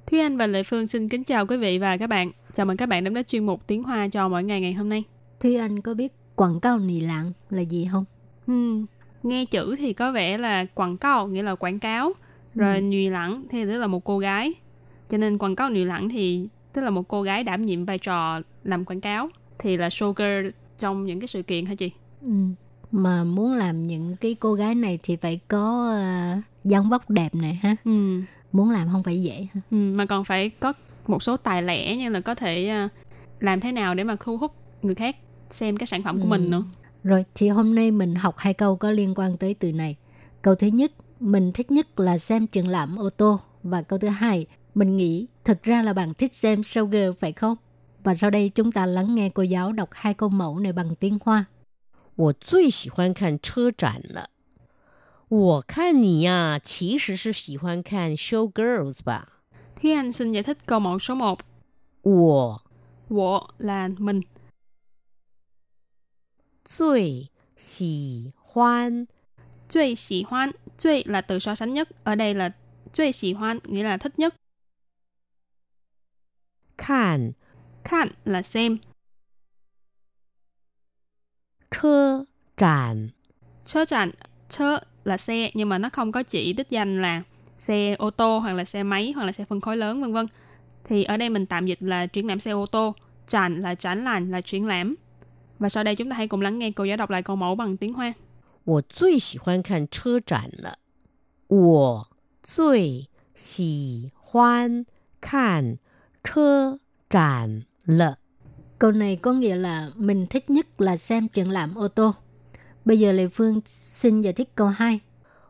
[0.06, 2.32] Thúy Anh và Lệ Phương xin kính chào quý vị và các bạn.
[2.54, 4.90] Chào mừng các bạn đến với chuyên mục Tiếng Hoa cho mỗi ngày ngày hôm
[4.90, 5.04] nay.
[5.40, 8.06] Thúy Anh có biết quảng cáo nì lạng là gì không?
[8.48, 8.86] Hmm,
[9.24, 12.14] nghe chữ thì có vẻ là quảng cáo nghĩa là quảng cáo,
[12.56, 12.82] rồi ừ.
[12.82, 14.54] nhùy lẳng thì tức là một cô gái.
[15.10, 17.98] Cho nên quảng cáo nhùy lẳng thì tức là một cô gái đảm nhiệm vai
[17.98, 21.92] trò làm quảng cáo thì là showgirl trong những cái sự kiện hả chị?
[22.22, 22.32] Ừ.
[22.92, 25.94] Mà muốn làm những cái cô gái này thì phải có
[26.38, 27.76] uh, dáng vóc đẹp này ha.
[27.86, 28.22] Ừ.
[28.52, 29.62] Muốn làm không phải dễ ha.
[29.72, 30.74] Ừ, mà còn phải có
[31.08, 32.92] một số tài lẻ như là có thể uh,
[33.40, 35.16] làm thế nào để mà thu hút người khác
[35.50, 36.30] xem cái sản phẩm của ừ.
[36.30, 36.64] mình nữa.
[37.04, 39.96] Rồi thì hôm nay mình học hai câu có liên quan tới từ này.
[40.42, 44.09] Câu thứ nhất, mình thích nhất là xem triển lãm ô tô và câu thứ
[44.09, 47.57] hai, mình nghĩ thực ra là bạn thích xem showgirl phải không?
[48.05, 50.95] Và sau đây chúng ta lắng nghe cô giáo đọc hai câu mẫu này bằng
[50.95, 51.47] tiếng Hoa.
[52.17, 54.31] 我最喜欢看车展了。
[55.29, 59.43] 我看你呀，其实是喜欢看 show girls 吧？
[59.77, 61.39] Thúy Anh xin giải thích câu mẫu số 1.
[62.03, 62.63] 我
[63.09, 64.23] 我 là mình.
[66.65, 69.07] 最喜欢
[69.71, 71.89] 最喜欢最 là từ so sánh nhất.
[72.05, 72.51] Ở đây là
[72.93, 74.35] 最喜欢 nghĩa là thích nhất.
[76.77, 77.33] 看
[77.85, 78.79] 看 là xem.
[81.71, 83.11] 车展
[83.67, 84.11] Chớ tràn,
[84.49, 87.23] chớ là xe nhưng mà nó không có chỉ đích danh là
[87.59, 90.27] xe ô tô hoặc là xe máy hoặc là xe phân khối lớn vân vân.
[90.85, 92.95] Thì ở đây mình tạm dịch là triển lãm xe ô tô,
[93.29, 94.95] tràn là tránh làn là triển lãm.
[95.59, 97.55] Và sau đây chúng ta hãy cùng lắng nghe cô giáo đọc lại câu mẫu
[97.55, 98.13] bằng tiếng Hoa.
[98.65, 100.79] 我最喜欢看车展了。
[101.49, 102.09] 我
[102.43, 104.87] 最喜欢
[105.21, 105.79] 看
[106.23, 108.19] 车展了。
[108.79, 112.15] Câu này có nghĩa là mình thích nhất là xem triển lãm ô tô.
[112.85, 115.01] Bây giờ Lê Phương xin giải thích câu 2.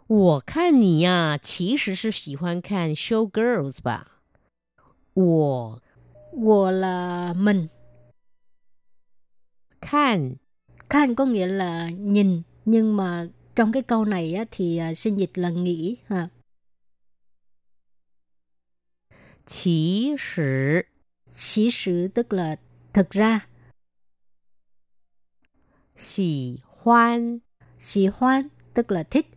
[0.08, 4.22] 我看你呀，其实是喜欢看 show girls 吧？
[5.14, 5.82] 我
[6.32, 7.68] Wo là mình.
[9.80, 10.36] 看
[10.88, 12.42] Khan có nghĩa là nhìn.
[12.65, 16.27] nhưng mà trong cái câu này thì à, sinh dịch là nghĩ ha.
[19.45, 20.81] Chỉ sử.
[21.35, 22.55] Chỉ sử tức là
[22.93, 23.47] thực ra.
[25.95, 27.39] Xỉ hoan.
[27.79, 29.27] Xỉ hoan tức là thích.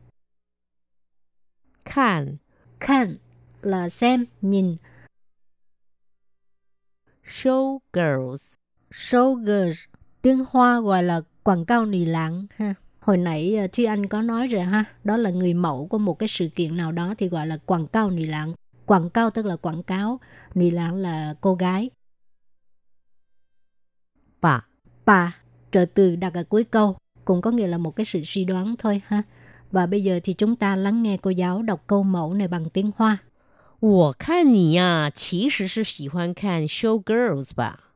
[1.85, 2.37] Khan.
[2.81, 3.19] Khan
[3.63, 4.77] là xem, nhìn.
[7.23, 8.55] Show girls,
[8.91, 9.79] show girls
[10.25, 14.22] Tiếng Hoa gọi là quảng cáo nì lãng ha Hồi nãy ờ, Thúy Anh có
[14.22, 17.28] nói rồi ha, đó là người mẫu của một cái sự kiện nào đó thì
[17.28, 18.54] gọi là quảng cáo nì lạng.
[18.86, 20.20] Quảng cáo tức là quảng cáo,
[20.56, 21.90] nì lạng là cô gái.
[24.42, 24.62] 吧
[25.06, 25.36] Bà,
[25.72, 28.76] trợ từ đặt ở cuối câu, cũng có nghĩa là một cái sự suy đoán
[28.80, 29.24] thôi ha.
[29.72, 32.70] Và bây giờ thì chúng ta lắng nghe cô giáo đọc câu mẫu này bằng
[32.70, 33.18] tiếng Hoa.
[33.80, 37.94] 我看你呀，其实是喜欢看 show girls 吧？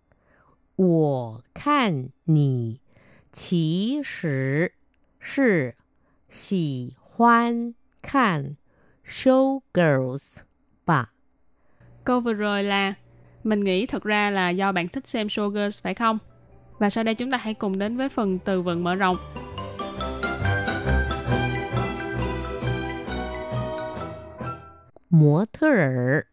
[0.75, 2.79] 我看你
[3.31, 4.73] 其实
[5.19, 5.75] 是
[6.29, 8.55] 喜欢看
[9.05, 10.41] show girls
[10.85, 11.13] 吧？
[12.03, 12.93] Câu vừa rồi là
[13.43, 16.19] mình nghĩ thật ra là do bạn thích xem showgirls phải không?
[16.79, 19.17] Và sau đây chúng ta hãy cùng đến với phần từ vựng mở rộng.
[25.09, 26.25] 模特儿，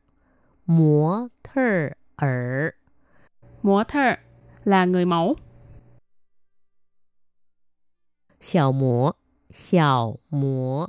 [0.65, 1.61] 模特
[2.17, 2.75] 儿，
[3.61, 4.17] 模特
[4.65, 5.37] là người mẫu.
[8.45, 9.13] 小模，
[9.53, 10.89] 小模，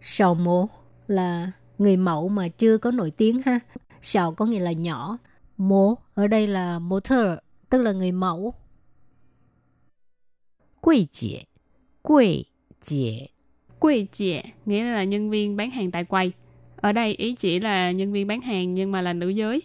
[0.00, 0.68] Sào mô
[1.06, 3.60] là người mẫu mà chưa có nổi tiếng ha.
[4.02, 5.18] Sào có nghĩa là nhỏ.
[5.56, 7.26] Mô ở đây là motor,
[7.70, 8.54] tức là người mẫu.
[10.80, 11.46] 柜姐，
[12.02, 12.46] 柜
[12.80, 13.30] 姐，
[13.80, 16.32] Quỳ chị nghĩa là nhân viên bán hàng tại quầy.
[16.76, 19.62] Ở đây ý chỉ là nhân viên bán hàng nhưng mà là nữ giới.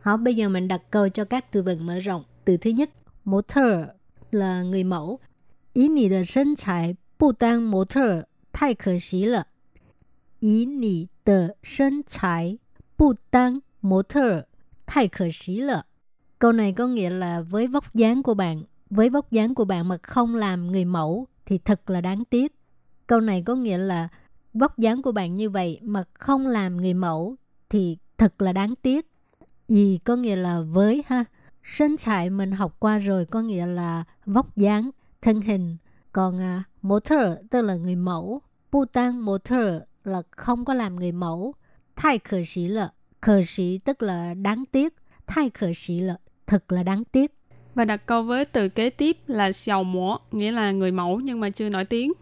[0.00, 2.24] 好, bây giờ mình đặt câu cho các từ vựng mở rộng.
[2.44, 2.90] Từ thứ nhất,
[3.24, 3.64] motor
[4.30, 5.18] là người mẫu.
[5.72, 9.46] Ý nì de thân材不当模特太可惜了。
[10.40, 12.58] 以你的身材
[12.96, 14.46] 不当模特
[14.86, 15.86] 太可惜了。
[16.38, 19.88] Câu này có nghĩa là với vóc dáng của bạn, với vóc dáng của bạn
[19.88, 22.54] mà không làm người mẫu thì thật là đáng tiếc.
[23.06, 24.08] Câu này có nghĩa là
[24.52, 27.36] vóc dáng của bạn như vậy mà không làm người mẫu
[27.68, 29.06] thì thật là đáng tiếc.
[29.68, 31.24] Gì có nghĩa là với ha.
[31.64, 34.90] 身材mình học qua rồi có nghĩa là vóc dáng,
[35.22, 35.76] thân hình.
[36.12, 38.42] Còn à, motor tức là người mẫu.
[38.72, 39.60] Bu tăng motor
[40.04, 41.54] là không có làm người mẫu.
[41.96, 42.92] Thái khờ sĩ là.
[43.20, 44.94] Khờ sĩ tức là đáng tiếc.
[45.26, 46.16] Thái khờ sĩ là.
[46.46, 47.34] Thật là đáng tiếc.
[47.74, 51.40] Và đặt câu với từ kế tiếp là xiao mổ, nghĩa là người mẫu nhưng
[51.40, 52.12] mà chưa nổi tiếng.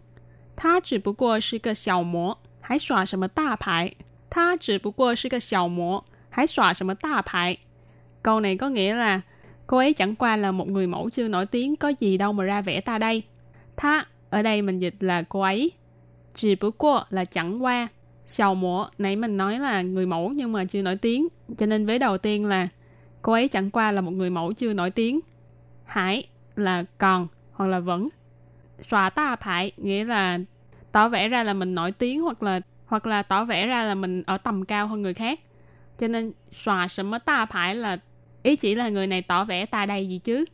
[0.55, 3.95] 他只不过是个小模，还耍什么大牌？
[4.29, 7.57] 他只不过是个小模，还耍什么大牌？
[8.23, 9.21] Câu này có nghĩa là
[9.68, 12.44] cô ấy chẳng qua là một người mẫu chưa nổi tiếng, có gì đâu mà
[12.44, 13.22] ra vẻ ta đây.
[13.76, 15.72] Tha ở đây mình dịch là cô ấy.
[16.34, 17.88] Chỉ bữa qua là chẳng qua.
[18.26, 21.28] sầu mổ, nãy mình nói là người mẫu nhưng mà chưa nổi tiếng.
[21.56, 22.68] Cho nên vế đầu tiên là
[23.22, 25.20] cô ấy chẳng qua là một người mẫu chưa nổi tiếng.
[25.84, 26.26] Hải
[26.56, 28.08] là còn hoặc là vẫn.
[28.80, 30.38] Xòa ta phải nghĩa là
[30.92, 33.94] tỏ vẻ ra là mình nổi tiếng hoặc là hoặc là tỏ vẻ ra là
[33.94, 35.40] mình ở tầm cao hơn người khác.
[35.98, 37.98] Cho nên xòa sầm ta phải là
[38.43, 40.45] ý chỉ là người này tỏ vẻ ta đây gì chứ.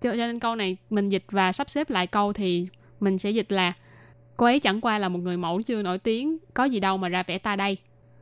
[0.00, 2.68] Cho, cho nên câu này mình dịch và sắp xếp lại câu thì
[3.00, 3.72] mình sẽ dịch là
[4.36, 7.08] cô ấy chẳng qua là một người mẫu chưa nổi tiếng, có gì đâu mà
[7.08, 7.76] ra vẻ ta đây.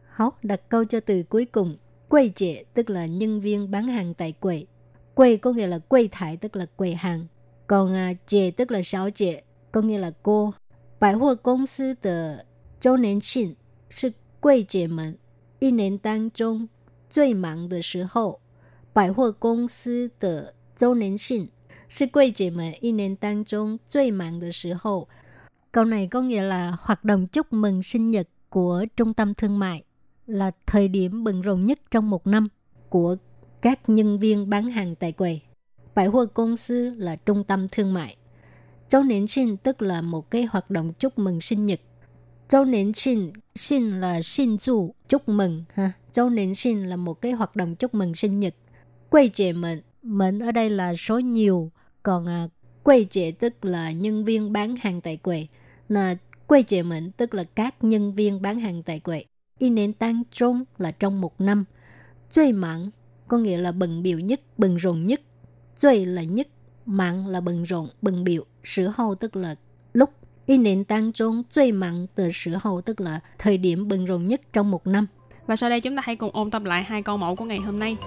[0.08, 1.76] Hóc đặt câu cho từ cuối cùng.
[2.08, 4.66] Quầy trẻ tức là nhân viên bán hàng tại quầy.
[5.14, 7.26] Quầy có nghĩa là quầy thải tức là quầy hàng.
[7.66, 9.42] Còn à, trẻ tức là sáu trẻ,
[9.72, 10.52] có nghĩa là cô.
[10.98, 12.44] 百货公司的
[12.80, 13.54] 周年庆
[13.88, 15.16] 是柜姐们
[15.60, 16.68] 一年当中
[17.08, 18.40] 最忙的时候。
[18.92, 21.48] 百货公司的周年庆
[21.88, 25.08] 是柜姐们一年当中最忙的时候。
[25.72, 29.82] Câu này có nghĩa là hoạt động chúc mừng sinh nhật của trung tâm thương mại
[30.26, 32.48] là thời điểm bận rộn nhất trong một năm
[32.88, 33.16] của
[33.62, 35.42] các nhân viên bán hàng tại quầy.
[35.94, 38.16] Bãi hoa công sư là trung tâm thương mại.
[38.88, 41.80] Châu niên sinh tức là một cái hoạt động chúc mừng sinh nhật.
[42.48, 45.64] Châu niên sinh, sinh là sinh du, chúc mừng.
[45.74, 45.92] ha.
[46.12, 48.54] Châu niên sinh là một cái hoạt động chúc mừng sinh nhật.
[49.13, 49.81] quầy trẻ mệnh.
[50.03, 51.71] Mệnh ở đây là số nhiều,
[52.03, 52.47] còn à,
[52.83, 55.47] quê trẻ tức là nhân viên bán hàng tại quầy.
[55.89, 56.15] Là
[56.47, 59.25] quầy trẻ mệnh tức là các nhân viên bán hàng tại quầy.
[59.59, 61.65] Y nền tăng trung là trong một năm.
[62.31, 62.89] Chơi mặn
[63.27, 65.21] có nghĩa là bận biểu nhất, bận rộn nhất.
[65.77, 66.47] Chơi là nhất,
[66.85, 68.45] mặn là bận rộn, bận biểu.
[68.63, 69.55] Sử hậu tức là
[69.93, 70.09] lúc.
[70.45, 74.27] Y nền tăng trung chơi mặn từ sử hậu tức là thời điểm bận rộn
[74.27, 75.07] nhất trong một năm.
[75.47, 77.59] Và sau đây chúng ta hãy cùng ôn tập lại hai câu mẫu của ngày
[77.59, 77.97] hôm nay.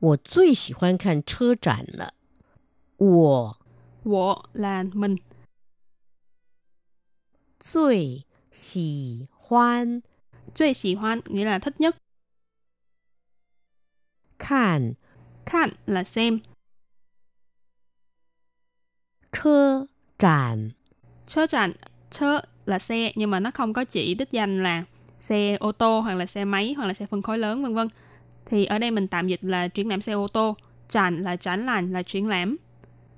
[0.00, 2.14] 我最喜欢看车展了。
[2.96, 3.58] 我
[4.04, 5.18] Wo là mình,
[7.58, 10.02] 最喜欢
[10.54, 11.96] 最喜欢 nghĩa là thích nhất,
[14.38, 14.96] 看
[15.44, 16.40] 看là xem,
[19.32, 19.86] 车
[20.18, 20.72] 展
[21.26, 21.72] chớ tràn,
[22.10, 24.84] chớ là xe nhưng mà nó không có chỉ đích danh là
[25.20, 27.88] xe ô tô hoặc là xe máy hoặc là xe phân khối lớn vân vân.
[28.46, 30.56] Thì ở đây mình tạm dịch là triển lãm xe ô tô,
[30.88, 32.56] tràn là tránh làn là triển lãm.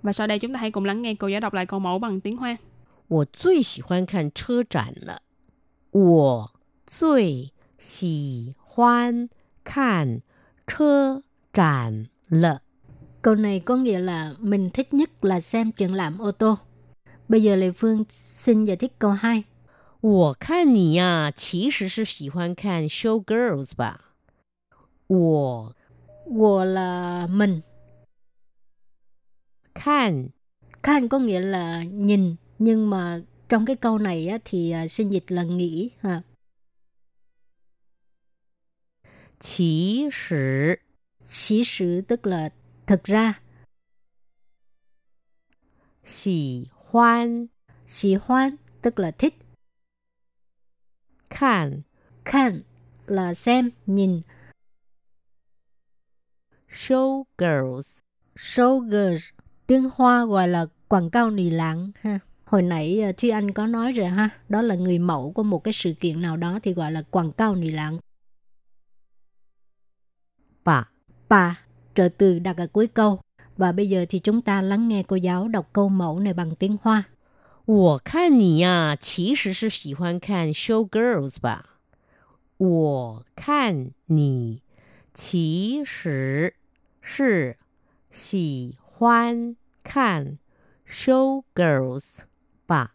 [0.02, 1.98] Và sau đây chúng ta hãy cùng lắng nghe cô giáo đọc lại câu mẫu
[1.98, 2.56] bằng tiếng Hoa.
[3.08, 5.22] 我最喜欢看车展了。
[5.90, 6.52] 我
[6.86, 9.28] 最喜欢
[9.62, 10.22] 看
[10.66, 12.62] 车展了。
[13.22, 16.58] Câu này có nghĩa là mình thích nhất là xem triển lãm ô tô.
[17.28, 19.44] Bây giờ Lê Phương xin giải thích câu 2.
[20.00, 24.07] 我看你呀，其实是喜欢看 show girls 吧？
[25.09, 25.75] 我，
[26.25, 27.61] 我 là mình.
[29.75, 30.29] Khan,
[30.83, 35.13] khan có nghĩa là nhìn, nhưng mà trong cái câu này á, thì à, sinh
[35.13, 36.21] dịch là nghĩ ha.
[39.39, 40.75] Chỉ sử,
[41.29, 42.49] chỉ sử tức là
[42.87, 43.41] thực ra.
[46.03, 47.47] Xỉ hoan,
[47.87, 49.35] xỉ hoan tức là thích.
[51.29, 51.81] Khan,
[52.25, 52.61] khan
[53.07, 54.21] là xem, nhìn
[56.68, 57.98] show girls
[58.36, 59.22] Show girls.
[59.66, 61.90] Tiếng Hoa gọi là quảng cáo nì lãng.
[62.00, 62.18] Ha.
[62.44, 64.28] Hồi nãy à, Thúy Anh có nói rồi ha.
[64.48, 67.32] Đó là người mẫu của một cái sự kiện nào đó thì gọi là quảng
[67.32, 67.98] cáo nì lãng.
[70.64, 70.84] 吧？
[71.28, 71.60] Bà,
[71.94, 73.20] trợ từ đặt ở cuối câu.
[73.56, 76.54] Và bây giờ thì chúng ta lắng nghe cô giáo đọc câu mẫu này bằng
[76.54, 77.04] tiếng Hoa.
[77.66, 81.80] 我看你呀，其实是喜欢看 show girls 吧？
[82.58, 84.62] 我看你
[85.14, 86.54] 其实
[87.02, 87.56] 是
[88.10, 90.38] 喜欢看
[90.86, 92.22] show girls
[92.66, 92.94] 吧？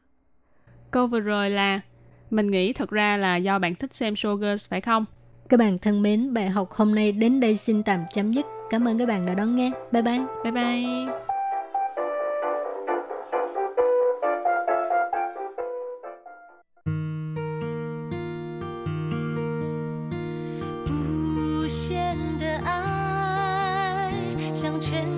[0.92, 1.82] Câu vừa rồi là
[2.30, 5.06] mình nghĩ thật ra là do bạn thích xem showgirls phải không?
[5.50, 8.46] Các bạn thân mến, bài học hôm nay đến đây xin tạm chấm dứt.
[8.70, 9.72] Cảm ơn các bạn đã đón nghe.
[9.92, 10.20] Bye bye.
[10.44, 11.23] Bye bye.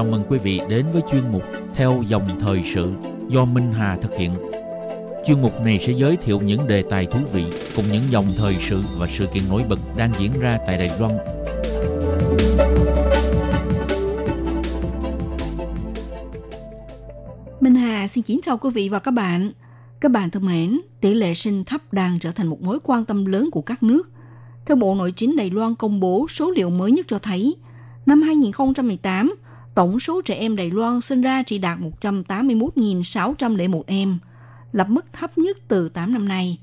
[0.00, 1.42] Chào mừng quý vị đến với chuyên mục
[1.74, 2.92] Theo dòng thời sự
[3.28, 4.30] do Minh Hà thực hiện.
[5.26, 7.44] Chuyên mục này sẽ giới thiệu những đề tài thú vị
[7.76, 10.90] cùng những dòng thời sự và sự kiện nổi bật đang diễn ra tại Đài
[11.00, 11.12] Loan
[17.60, 19.52] Minh Hà xin kính chào quý vị và các bạn.
[20.00, 23.24] Các bạn thân mến, tỷ lệ sinh thấp đang trở thành một mối quan tâm
[23.24, 24.10] lớn của các nước.
[24.66, 27.56] Theo Bộ Nội chính Đài Loan công bố số liệu mới nhất cho thấy,
[28.06, 29.34] năm 2018,
[29.80, 34.18] tổng số trẻ em Đài Loan sinh ra chỉ đạt 181.601 em,
[34.72, 36.58] lập mức thấp nhất từ 8 năm nay.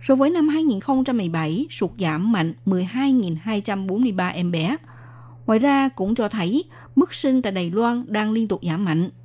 [0.00, 4.76] So với năm 2017, sụt giảm mạnh 12.243 em bé.
[5.46, 6.64] Ngoài ra cũng cho thấy
[6.96, 9.10] mức sinh tại Đài Loan đang liên tục giảm mạnh–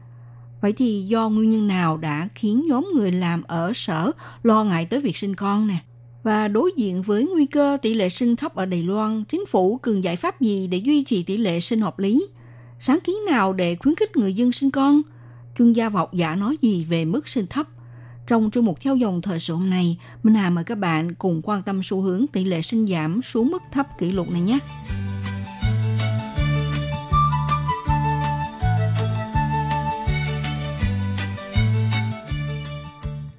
[0.61, 4.11] Vậy thì do nguyên nhân nào đã khiến nhóm người làm ở sở
[4.43, 5.77] lo ngại tới việc sinh con nè?
[6.23, 9.77] Và đối diện với nguy cơ tỷ lệ sinh thấp ở Đài Loan, chính phủ
[9.77, 12.27] cần giải pháp gì để duy trì tỷ lệ sinh hợp lý?
[12.83, 15.01] Sáng kiến nào để khuyến khích người dân sinh con?
[15.57, 17.67] Chuyên gia học giả nói gì về mức sinh thấp?
[18.27, 21.41] Trong chương mục theo dòng thời sự hôm nay, Minh Hà mời các bạn cùng
[21.43, 24.59] quan tâm xu hướng tỷ lệ sinh giảm xuống mức thấp kỷ lục này nhé.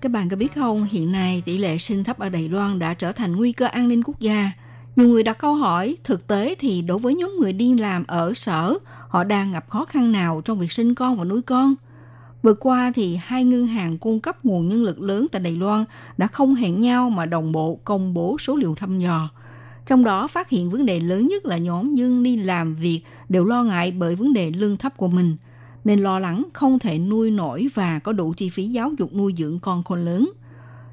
[0.00, 2.94] Các bạn có biết không, hiện nay tỷ lệ sinh thấp ở Đài Loan đã
[2.94, 4.50] trở thành nguy cơ an ninh quốc gia.
[4.96, 8.32] Nhiều người đặt câu hỏi, thực tế thì đối với nhóm người đi làm ở
[8.34, 8.78] sở,
[9.08, 11.74] họ đang gặp khó khăn nào trong việc sinh con và nuôi con?
[12.42, 15.84] Vừa qua thì hai ngân hàng cung cấp nguồn nhân lực lớn tại Đài Loan
[16.16, 19.28] đã không hẹn nhau mà đồng bộ công bố số liệu thăm dò.
[19.86, 23.44] Trong đó phát hiện vấn đề lớn nhất là nhóm dân đi làm việc đều
[23.44, 25.36] lo ngại bởi vấn đề lương thấp của mình–
[25.84, 29.34] nên lo lắng không thể nuôi nổi và có đủ chi phí giáo dục nuôi
[29.38, 30.32] dưỡng con khôn lớn.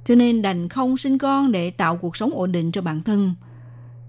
[0.05, 3.33] Cho nên đành không sinh con để tạo cuộc sống ổn định cho bản thân.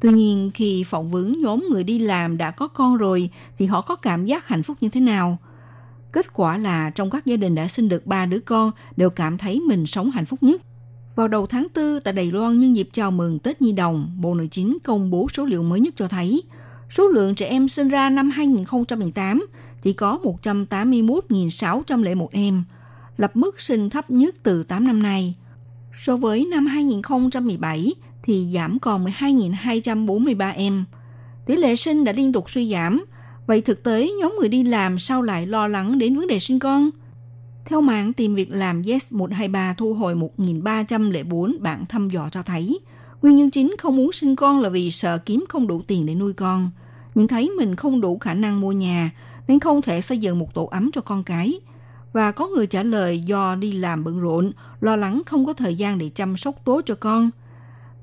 [0.00, 3.80] Tuy nhiên, khi phỏng vấn nhóm người đi làm đã có con rồi thì họ
[3.80, 5.38] có cảm giác hạnh phúc như thế nào?
[6.12, 9.38] Kết quả là trong các gia đình đã sinh được ba đứa con đều cảm
[9.38, 10.62] thấy mình sống hạnh phúc nhất.
[11.14, 14.34] Vào đầu tháng 4 tại Đài Loan nhân dịp chào mừng Tết Nhi Đồng, Bộ
[14.34, 16.42] Nội chính công bố số liệu mới nhất cho thấy
[16.90, 19.46] số lượng trẻ em sinh ra năm 2018
[19.82, 22.64] chỉ có 181.601 em,
[23.16, 25.34] lập mức sinh thấp nhất từ 8 năm nay.
[25.92, 30.84] So với năm 2017 thì giảm còn 12.243 em.
[31.46, 33.04] Tỷ lệ sinh đã liên tục suy giảm.
[33.46, 36.58] Vậy thực tế nhóm người đi làm sao lại lo lắng đến vấn đề sinh
[36.58, 36.90] con?
[37.64, 42.80] Theo mạng tìm việc làm Yes123 thu hồi 1.304 bạn thăm dò cho thấy,
[43.22, 46.14] nguyên nhân chính không muốn sinh con là vì sợ kiếm không đủ tiền để
[46.14, 46.70] nuôi con.
[47.14, 49.10] Nhưng thấy mình không đủ khả năng mua nhà,
[49.48, 51.60] nên không thể xây dựng một tổ ấm cho con cái.
[52.12, 55.74] Và có người trả lời do đi làm bận rộn, lo lắng không có thời
[55.74, 57.30] gian để chăm sóc tốt cho con.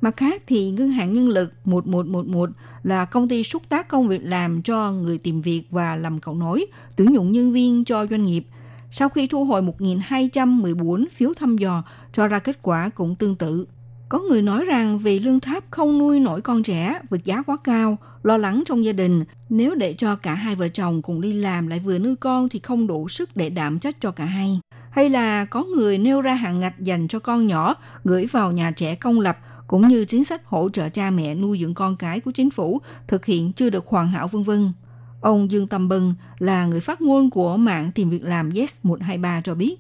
[0.02, 2.50] Mặt khác thì Ngân hàng Nhân lực 1111
[2.84, 6.36] là công ty xúc tác công việc làm cho người tìm việc và làm cầu
[6.36, 8.46] nối, tuyển dụng nhân viên cho doanh nghiệp.
[8.92, 13.68] Sau khi thu hồi 1.214 phiếu thăm dò, cho ra kết quả cũng tương tự.
[14.10, 17.58] Có người nói rằng vì lương thấp không nuôi nổi con trẻ, vật giá quá
[17.64, 19.26] cao, lo lắng trong gia đình.
[19.50, 22.60] Nếu để cho cả hai vợ chồng cùng đi làm lại vừa nuôi con thì
[22.60, 24.60] không đủ sức để đảm trách cho cả hai.
[24.92, 28.72] Hay là có người nêu ra hàng ngạch dành cho con nhỏ gửi vào nhà
[28.72, 29.38] trẻ công lập
[29.68, 32.82] cũng như chính sách hỗ trợ cha mẹ nuôi dưỡng con cái của chính phủ
[33.08, 34.74] thực hiện chưa được hoàn hảo vân vân.
[35.22, 39.56] Ông Dương Tâm Bân là người phát ngôn của mạng tìm việc làm Yes123 cho
[39.56, 39.76] biết,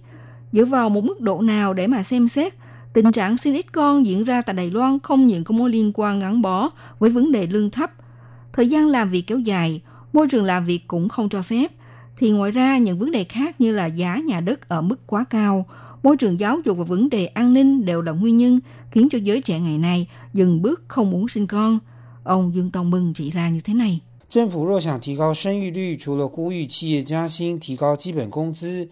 [0.52, 2.54] dựa vào một mức độ nào để mà xem xét
[2.98, 5.92] Tình trạng sinh ít con diễn ra tại Đài Loan không những có mối liên
[5.96, 6.70] quan gắn bó
[7.00, 7.92] với vấn đề lương thấp.
[8.54, 9.82] Thời gian làm việc kéo dài,
[10.14, 11.72] môi trường làm việc cũng không cho phép.
[12.18, 15.26] Thì ngoài ra những vấn đề khác như là giá nhà đất ở mức quá
[15.30, 15.66] cao,
[16.07, 18.61] môi trường giáo dục và vấn đề an ninh đều là nguyên nhân
[18.91, 21.79] khiến cho giới trẻ ngày nay dừng bước không muốn sinh con.
[22.25, 24.01] Ông Dương Tông Bưng chỉ ra như thế này.
[24.29, 28.89] 政府若想提高生育率，除了呼吁企业加薪、提高基本工资，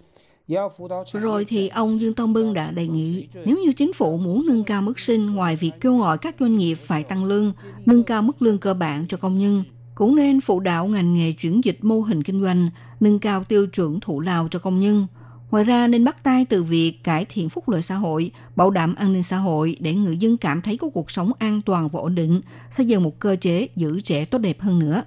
[1.13, 4.65] Rồi thì ông Dương Tông Bưng đã đề nghị nếu như chính phủ muốn nâng
[4.65, 7.53] cao mức sinh ngoài việc kêu gọi các doanh nghiệp phải tăng lương,
[7.87, 9.65] nâng cao mức lương cơ bản cho công nhân,
[9.95, 12.71] cũng nên phụ đạo ngành nghề chuyển dịch mô hình kinh doanh,
[13.01, 15.07] nâng cao tiêu chuẩn thụ lao cho công nhân.
[15.52, 18.96] Ngoài ra nên bắt tay từ việc cải thiện phúc lợi xã hội, bảo đảm
[18.96, 22.00] an ninh xã hội để người dân cảm thấy có cuộc sống an toàn và
[22.00, 25.04] ổn định, xây dựng một cơ chế giữ trẻ tốt đẹp hơn nữa.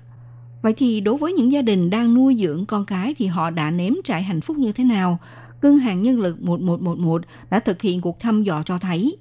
[0.62, 3.70] Vậy thì đối với những gia đình đang nuôi dưỡng con cái thì họ đã
[3.70, 5.18] nếm trải hạnh phúc như thế nào?
[5.62, 9.16] Ngân hàng Nhân lực 1111 đã thực hiện cuộc thăm dò cho thấy,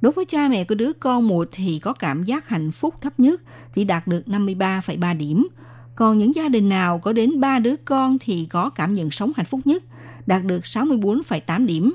[0.00, 3.20] đối với cha mẹ của đứa con một thì có cảm giác hạnh phúc thấp
[3.20, 3.42] nhất,
[3.72, 5.48] chỉ đạt được 53,3 điểm.
[5.94, 9.32] Còn những gia đình nào có đến 3 đứa con thì có cảm nhận sống
[9.36, 9.84] hạnh phúc nhất,
[10.28, 11.94] đạt được 64,8 điểm.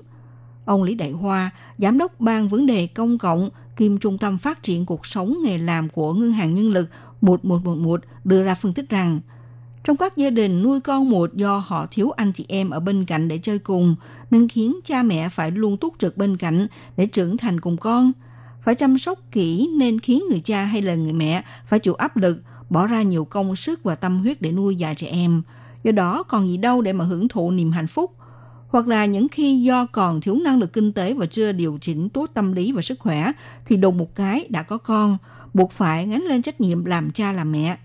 [0.66, 4.64] Ông Lý Đại Hoa, Giám đốc Ban Vấn đề Công cộng kiêm Trung tâm Phát
[4.64, 6.90] triển Cuộc sống Nghề làm của Ngân hàng Nhân lực
[7.22, 9.20] 1111 đưa ra phân tích rằng,
[9.84, 13.06] trong các gia đình nuôi con một do họ thiếu anh chị em ở bên
[13.06, 13.96] cạnh để chơi cùng,
[14.32, 16.68] nên khiến cha mẹ phải luôn túc trực bên cạnh
[16.98, 18.12] để trưởng thành cùng con.
[18.62, 22.18] Phải chăm sóc kỹ nên khiến người cha hay là người mẹ phải chịu áp
[22.18, 22.38] lực,
[22.70, 25.42] bỏ ra nhiều công sức và tâm huyết để nuôi dạy trẻ em.
[25.84, 28.12] Do đó còn gì đâu để mà hưởng thụ niềm hạnh phúc.
[28.74, 32.10] Hoặc là những khi do còn thiếu năng lực kinh tế và chưa điều chỉnh
[32.10, 33.32] tốt tâm lý và sức khỏe
[33.66, 35.18] thì đùng một cái đã có con,
[35.54, 37.78] buộc phải gánh lên trách nhiệm làm cha làm mẹ.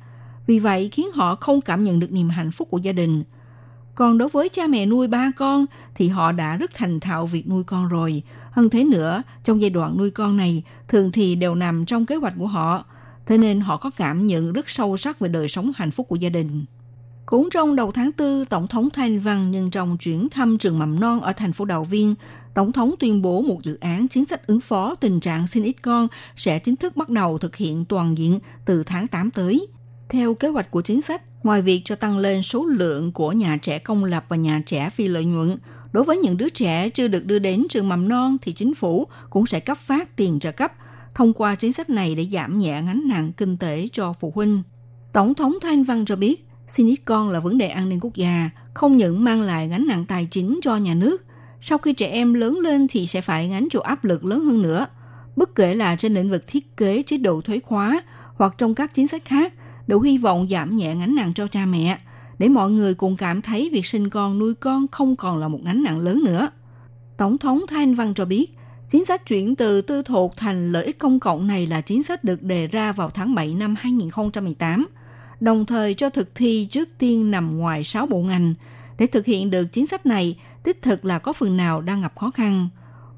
[0.46, 3.24] Vì vậy khiến họ không cảm nhận được niềm hạnh phúc của gia đình.
[3.94, 7.48] Còn đối với cha mẹ nuôi ba con thì họ đã rất thành thạo việc
[7.48, 8.22] nuôi con rồi.
[8.50, 12.16] Hơn thế nữa, trong giai đoạn nuôi con này thường thì đều nằm trong kế
[12.16, 12.84] hoạch của họ.
[13.26, 16.16] Thế nên họ có cảm nhận rất sâu sắc về đời sống hạnh phúc của
[16.16, 16.64] gia đình.
[17.30, 21.00] Cũng trong đầu tháng 4, Tổng thống Thanh Văn nhân trong chuyển thăm trường mầm
[21.00, 22.14] non ở thành phố Đào Viên,
[22.54, 25.72] Tổng thống tuyên bố một dự án chính sách ứng phó tình trạng sinh ít
[25.82, 29.66] con sẽ chính thức bắt đầu thực hiện toàn diện từ tháng 8 tới.
[30.08, 33.58] Theo kế hoạch của chính sách, ngoài việc cho tăng lên số lượng của nhà
[33.62, 35.56] trẻ công lập và nhà trẻ phi lợi nhuận,
[35.92, 39.06] đối với những đứa trẻ chưa được đưa đến trường mầm non thì chính phủ
[39.30, 40.72] cũng sẽ cấp phát tiền trợ cấp
[41.14, 44.62] thông qua chính sách này để giảm nhẹ gánh nặng kinh tế cho phụ huynh.
[45.12, 48.14] Tổng thống Thanh Văn cho biết, Xin ít con là vấn đề an ninh quốc
[48.14, 51.24] gia, không những mang lại gánh nặng tài chính cho nhà nước,
[51.60, 54.62] sau khi trẻ em lớn lên thì sẽ phải gánh chịu áp lực lớn hơn
[54.62, 54.86] nữa.
[55.36, 58.02] Bất kể là trên lĩnh vực thiết kế chế độ thuế khóa
[58.34, 59.54] hoặc trong các chính sách khác,
[59.86, 61.98] đều hy vọng giảm nhẹ gánh nặng cho cha mẹ,
[62.38, 65.60] để mọi người cùng cảm thấy việc sinh con nuôi con không còn là một
[65.64, 66.50] gánh nặng lớn nữa.
[67.16, 68.50] Tổng thống Thanh Văn cho biết,
[68.88, 72.24] chính sách chuyển từ tư thuộc thành lợi ích công cộng này là chính sách
[72.24, 74.86] được đề ra vào tháng 7 năm 2018
[75.40, 78.54] đồng thời cho thực thi trước tiên nằm ngoài 6 bộ ngành.
[78.98, 82.12] Để thực hiện được chính sách này, đích thực là có phần nào đang gặp
[82.16, 82.68] khó khăn.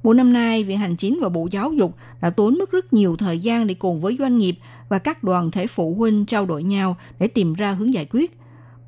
[0.03, 3.16] Bộ năm nay, Viện Hành Chính và Bộ Giáo dục đã tốn mất rất nhiều
[3.16, 4.55] thời gian để cùng với doanh nghiệp
[4.89, 8.39] và các đoàn thể phụ huynh trao đổi nhau để tìm ra hướng giải quyết.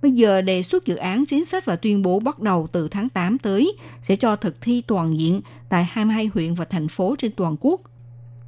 [0.03, 3.09] Bây giờ đề xuất dự án chính sách và tuyên bố bắt đầu từ tháng
[3.09, 7.33] 8 tới sẽ cho thực thi toàn diện tại 22 huyện và thành phố trên
[7.37, 7.81] toàn quốc.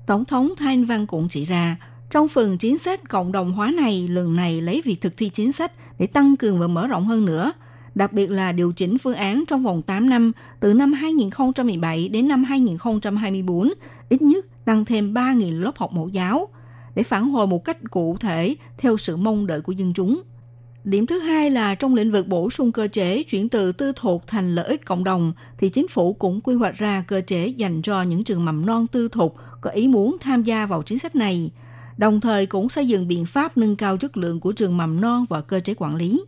[0.06, 1.76] Tổng thống Thanh Văn cũng chỉ ra,
[2.14, 5.52] trong phần chính sách cộng đồng hóa này, lần này lấy việc thực thi chính
[5.52, 7.52] sách để tăng cường và mở rộng hơn nữa,
[7.94, 12.28] đặc biệt là điều chỉnh phương án trong vòng 8 năm, từ năm 2017 đến
[12.28, 13.72] năm 2024,
[14.08, 16.48] ít nhất tăng thêm 3.000 lớp học mẫu giáo,
[16.94, 20.22] để phản hồi một cách cụ thể theo sự mong đợi của dân chúng.
[20.84, 24.26] Điểm thứ hai là trong lĩnh vực bổ sung cơ chế chuyển từ tư thuộc
[24.26, 27.82] thành lợi ích cộng đồng thì chính phủ cũng quy hoạch ra cơ chế dành
[27.82, 31.16] cho những trường mầm non tư thục có ý muốn tham gia vào chính sách
[31.16, 31.50] này–
[31.96, 35.24] đồng thời cũng xây dựng biện pháp nâng cao chất lượng của trường mầm non
[35.28, 36.24] và cơ chế quản lý.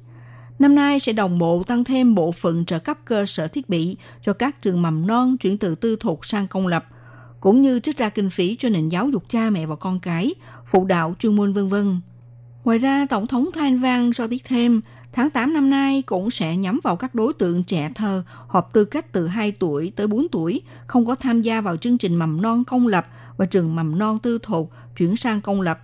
[0.58, 3.96] Năm nay sẽ đồng bộ tăng thêm bộ phận trợ cấp cơ sở thiết bị
[4.20, 6.84] cho các trường mầm non chuyển từ tư thục sang công lập,
[7.40, 10.34] cũng như trích ra kinh phí cho nền giáo dục cha mẹ và con cái,
[10.66, 12.00] phụ đạo chuyên môn vân vân.
[12.64, 14.80] Ngoài ra, Tổng thống Thanh Văn cho biết thêm,
[15.12, 18.84] tháng 8 năm nay cũng sẽ nhắm vào các đối tượng trẻ thơ hợp tư
[18.84, 22.42] cách từ 2 tuổi tới 4 tuổi, không có tham gia vào chương trình mầm
[22.42, 23.06] non công lập
[23.36, 25.78] và trường mầm non tư thục chuyển sang công lập,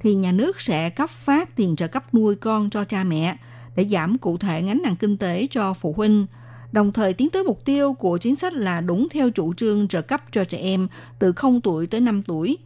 [0.00, 3.36] thì nhà nước sẽ cấp phát tiền trợ cấp nuôi con cho cha mẹ
[3.76, 6.26] để giảm cụ thể gánh nặng kinh tế cho phụ huynh,
[6.72, 10.02] đồng thời tiến tới mục tiêu của chính sách là đúng theo chủ trương trợ
[10.02, 10.88] cấp cho trẻ em
[11.18, 12.58] từ 0 tuổi tới 5 tuổi.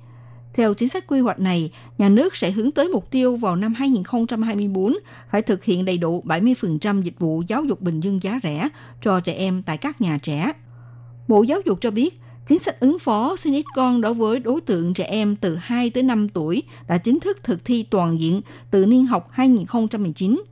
[0.54, 3.74] Theo chính sách quy hoạch này, nhà nước sẽ hướng tới mục tiêu vào năm
[3.74, 4.96] 2024
[5.30, 8.68] phải thực hiện đầy đủ 70% dịch vụ giáo dục bình dân giá rẻ
[9.00, 10.52] cho trẻ em tại các nhà trẻ.
[11.28, 12.20] Bộ Giáo dục cho biết,
[12.50, 15.90] Chính sách ứng phó sinh ít con đối với đối tượng trẻ em từ 2
[15.90, 18.40] tới 5 tuổi đã chính thức thực thi toàn diện
[18.70, 20.42] từ niên học 2019.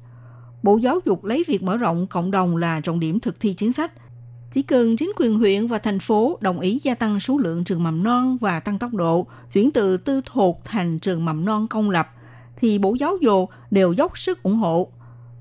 [0.63, 3.73] Bộ Giáo dục lấy việc mở rộng cộng đồng là trọng điểm thực thi chính
[3.73, 3.93] sách.
[4.51, 7.83] Chỉ cần chính quyền huyện và thành phố đồng ý gia tăng số lượng trường
[7.83, 11.91] mầm non và tăng tốc độ chuyển từ tư thuộc thành trường mầm non công
[11.91, 12.09] lập,
[12.57, 14.89] thì Bộ Giáo dục đều dốc sức ủng hộ.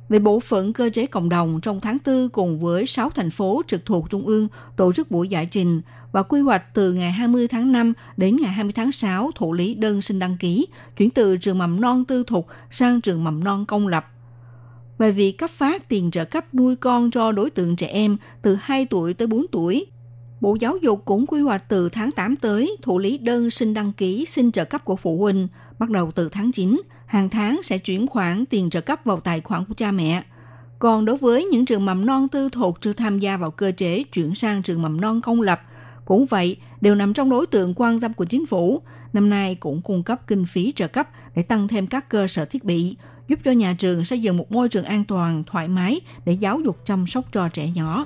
[0.10, 3.62] Về bộ phận cơ chế cộng đồng trong tháng 4 cùng với 6 thành phố
[3.68, 5.82] trực thuộc Trung ương tổ chức buổi giải trình
[6.12, 9.76] và quy hoạch từ ngày 20 tháng 5 đến ngày 20 tháng 6 thụ lý
[9.76, 13.66] đơn xin đăng ký chuyển từ trường mầm non tư thục sang trường mầm non
[13.66, 14.06] công lập.
[14.98, 18.58] Về việc cấp phát tiền trợ cấp nuôi con cho đối tượng trẻ em từ
[18.62, 19.86] 2 tuổi tới 4 tuổi,
[20.42, 23.94] Bộ Giáo dục cũng quy hoạch từ tháng 8 tới thụ lý đơn xin đăng
[23.94, 25.48] ký xin trợ cấp của phụ huynh
[25.80, 29.42] bắt đầu từ tháng 9 hàng tháng sẽ chuyển khoản tiền trợ cấp vào tài
[29.42, 30.24] khoản của cha mẹ.
[30.80, 34.04] Còn đối với những trường mầm non tư thục chưa tham gia vào cơ chế
[34.04, 35.62] chuyển sang trường mầm non công lập,
[36.06, 38.82] cũng vậy, đều nằm trong đối tượng quan tâm của chính phủ.
[39.14, 42.46] Năm nay cũng cung cấp kinh phí trợ cấp để tăng thêm các cơ sở
[42.46, 42.96] thiết bị,
[43.28, 46.60] giúp cho nhà trường xây dựng một môi trường an toàn, thoải mái để giáo
[46.60, 48.06] dục chăm sóc cho trẻ nhỏ.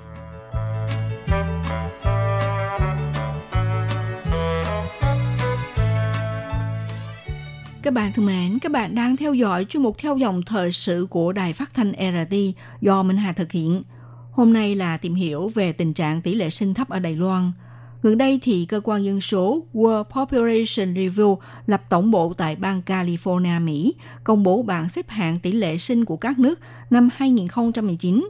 [7.83, 11.07] Các bạn thân mến, các bạn đang theo dõi chuyên mục theo dòng thời sự
[11.09, 12.35] của Đài Phát thanh RT
[12.81, 13.83] do Minh Hà thực hiện.
[14.31, 17.51] Hôm nay là tìm hiểu về tình trạng tỷ lệ sinh thấp ở Đài Loan.
[18.03, 22.81] Gần đây thì cơ quan dân số World Population Review lập tổng bộ tại bang
[22.85, 26.59] California, Mỹ, công bố bảng xếp hạng tỷ lệ sinh của các nước
[26.89, 28.29] năm 2019.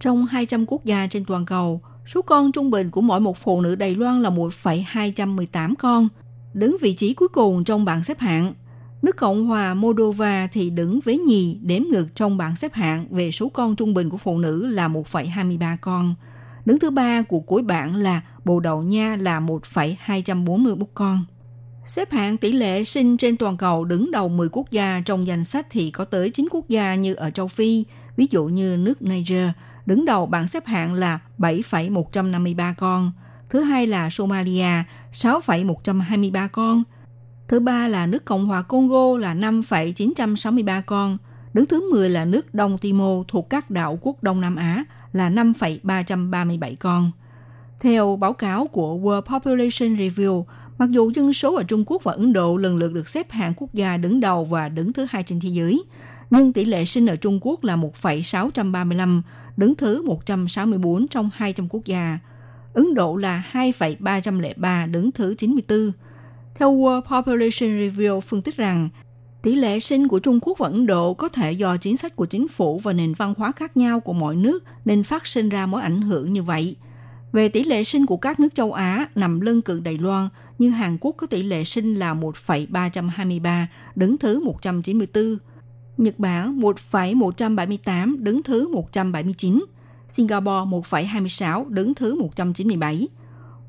[0.00, 3.60] Trong 200 quốc gia trên toàn cầu, số con trung bình của mỗi một phụ
[3.60, 6.08] nữ Đài Loan là 1,218 con,
[6.54, 8.54] đứng vị trí cuối cùng trong bảng xếp hạng.
[9.02, 13.30] Nước Cộng hòa Moldova thì đứng với nhì đếm ngược trong bảng xếp hạng về
[13.30, 16.14] số con trung bình của phụ nữ là 1,23 con.
[16.64, 21.24] Đứng thứ ba của cuối bảng là Bồ Đào Nha là 1,241 con.
[21.84, 25.44] Xếp hạng tỷ lệ sinh trên toàn cầu đứng đầu 10 quốc gia trong danh
[25.44, 27.84] sách thì có tới 9 quốc gia như ở châu Phi,
[28.16, 29.48] ví dụ như nước Niger,
[29.86, 33.12] đứng đầu bảng xếp hạng là 7,153 con.
[33.50, 36.82] Thứ hai là Somalia, 6,123 con.
[37.50, 41.18] Thứ ba là nước Cộng hòa Congo là 5,963 con.
[41.54, 45.28] Đứng thứ 10 là nước Đông Timor thuộc các đảo quốc Đông Nam Á là
[45.28, 47.10] 5,337 con.
[47.80, 50.44] Theo báo cáo của World Population Review,
[50.78, 53.54] mặc dù dân số ở Trung Quốc và Ấn Độ lần lượt được xếp hạng
[53.56, 55.82] quốc gia đứng đầu và đứng thứ hai trên thế giới,
[56.30, 59.22] nhưng tỷ lệ sinh ở Trung Quốc là 1,635,
[59.56, 62.18] đứng thứ 164 trong 200 quốc gia.
[62.74, 65.92] Ấn Độ là 2,303, đứng thứ 94.
[66.54, 68.88] Theo World Population Review phân tích rằng,
[69.42, 72.26] tỷ lệ sinh của Trung Quốc và Ấn Độ có thể do chính sách của
[72.26, 75.66] chính phủ và nền văn hóa khác nhau của mỗi nước nên phát sinh ra
[75.66, 76.76] mối ảnh hưởng như vậy.
[77.32, 80.28] Về tỷ lệ sinh của các nước châu Á nằm lân cận Đài Loan,
[80.58, 85.36] như Hàn Quốc có tỷ lệ sinh là 1,323, đứng thứ 194.
[85.96, 89.64] Nhật Bản 1,178, đứng thứ 179.
[90.08, 93.08] Singapore 1,26, đứng thứ 197.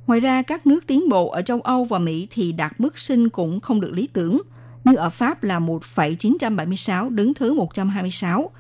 [0.08, 3.30] Ngoài ra, các nước tiến bộ ở châu Âu và Mỹ thì đạt mức sinh
[3.30, 4.42] cũng không được lý tưởng,
[4.84, 8.52] như ở Pháp là 1,976 đứng thứ 126,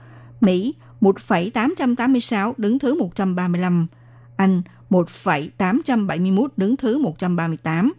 [0.41, 3.87] Mỹ 1,886 đứng thứ 135,
[4.37, 7.93] Anh 1,871 đứng thứ 138,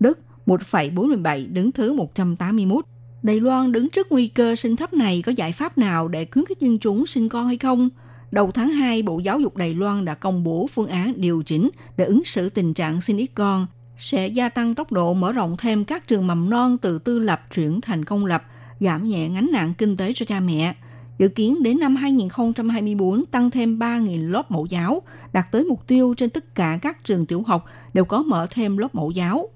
[0.00, 2.84] Đức 1,47 đứng thứ 181.
[3.22, 6.44] Đài Loan đứng trước nguy cơ sinh thấp này có giải pháp nào để khuyến
[6.44, 7.88] khích dân chúng sinh con hay không?
[8.30, 11.70] Đầu tháng 2, Bộ Giáo dục Đài Loan đã công bố phương án điều chỉnh
[11.96, 13.66] để ứng xử tình trạng sinh ít con,
[13.96, 17.40] sẽ gia tăng tốc độ mở rộng thêm các trường mầm non từ tư lập
[17.54, 18.44] chuyển thành công lập,
[18.80, 20.74] giảm nhẹ gánh nặng kinh tế cho cha mẹ.
[21.18, 25.02] Dự kiến đến năm 2024 tăng thêm 3.000 lớp mẫu giáo,
[25.32, 27.64] đạt tới mục tiêu trên tất cả các trường tiểu học
[27.94, 29.48] đều có mở thêm lớp mẫu giáo.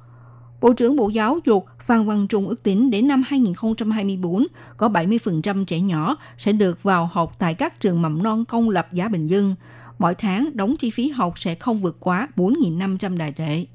[0.62, 4.46] Bộ trưởng Bộ Giáo dục Phan Văn Trung ước tính đến năm 2024
[4.76, 8.92] có 70% trẻ nhỏ sẽ được vào học tại các trường mầm non công lập
[8.92, 9.54] giá bình dân.
[9.98, 13.66] Mỗi tháng đóng chi phí học sẽ không vượt quá 4.500 đài tệ.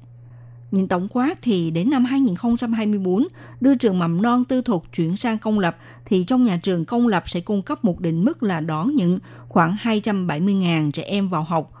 [0.70, 3.26] Nhìn tổng quát thì đến năm 2024,
[3.60, 7.06] đưa trường mầm non tư thục chuyển sang công lập thì trong nhà trường công
[7.06, 9.18] lập sẽ cung cấp một định mức là đón những
[9.48, 11.72] khoảng 270.000 trẻ em vào học.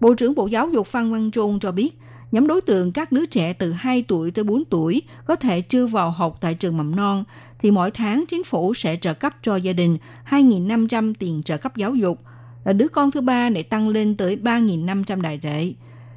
[0.00, 1.98] Bộ trưởng Bộ Giáo dục Phan Văn Trung cho biết,
[2.32, 5.86] Nhóm đối tượng các đứa trẻ từ 2 tuổi tới 4 tuổi có thể chưa
[5.86, 7.24] vào học tại trường mầm non,
[7.58, 9.98] thì mỗi tháng chính phủ sẽ trợ cấp cho gia đình
[10.30, 12.20] 2.500 tiền trợ cấp giáo dục,
[12.64, 15.72] là đứa con thứ ba để tăng lên tới 3.500 đại tệ.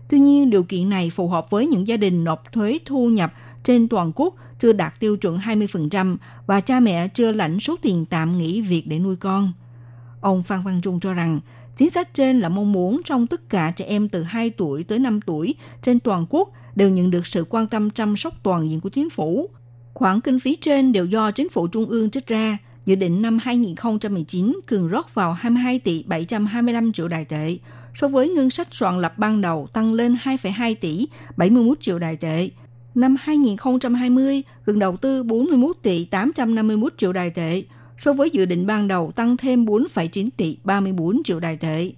[0.10, 3.34] Tuy nhiên, điều kiện này phù hợp với những gia đình nộp thuế thu nhập
[3.64, 8.06] trên toàn quốc chưa đạt tiêu chuẩn 20% và cha mẹ chưa lãnh số tiền
[8.06, 9.52] tạm nghỉ việc để nuôi con.
[10.22, 11.40] Ông Phan Văn Trung cho rằng,
[11.76, 15.00] Chính sách trên là mong muốn trong tất cả trẻ em từ 2 tuổi tới
[15.00, 18.82] 5 tuổi trên toàn quốc đều nhận được sự quan tâm chăm sóc toàn diện
[18.82, 19.50] của chính phủ.
[19.94, 22.58] Khoản kinh phí trên đều do chính phủ trung ương trích ra.
[22.86, 27.58] Dự định năm 2019 cường rót vào 22 tỷ 725 triệu đài tệ,
[27.94, 31.08] so với ngân sách soạn lập ban đầu tăng lên 2,2 tỷ
[31.38, 32.50] 71 triệu đài tệ.
[32.96, 37.64] Năm 2020, cường đầu tư 41 tỷ 851 triệu đài tệ,
[38.04, 41.92] so với dự định ban đầu tăng thêm 4,9 tỷ 34 triệu đài tệ.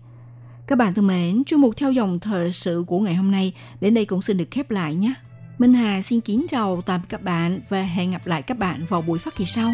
[0.67, 3.93] Các bạn thân mến, chuyên mục theo dòng thời sự của ngày hôm nay đến
[3.93, 5.13] đây cũng xin được khép lại nhé.
[5.57, 9.01] Minh Hà xin kính chào tạm các bạn và hẹn gặp lại các bạn vào
[9.01, 9.73] buổi phát kỳ sau.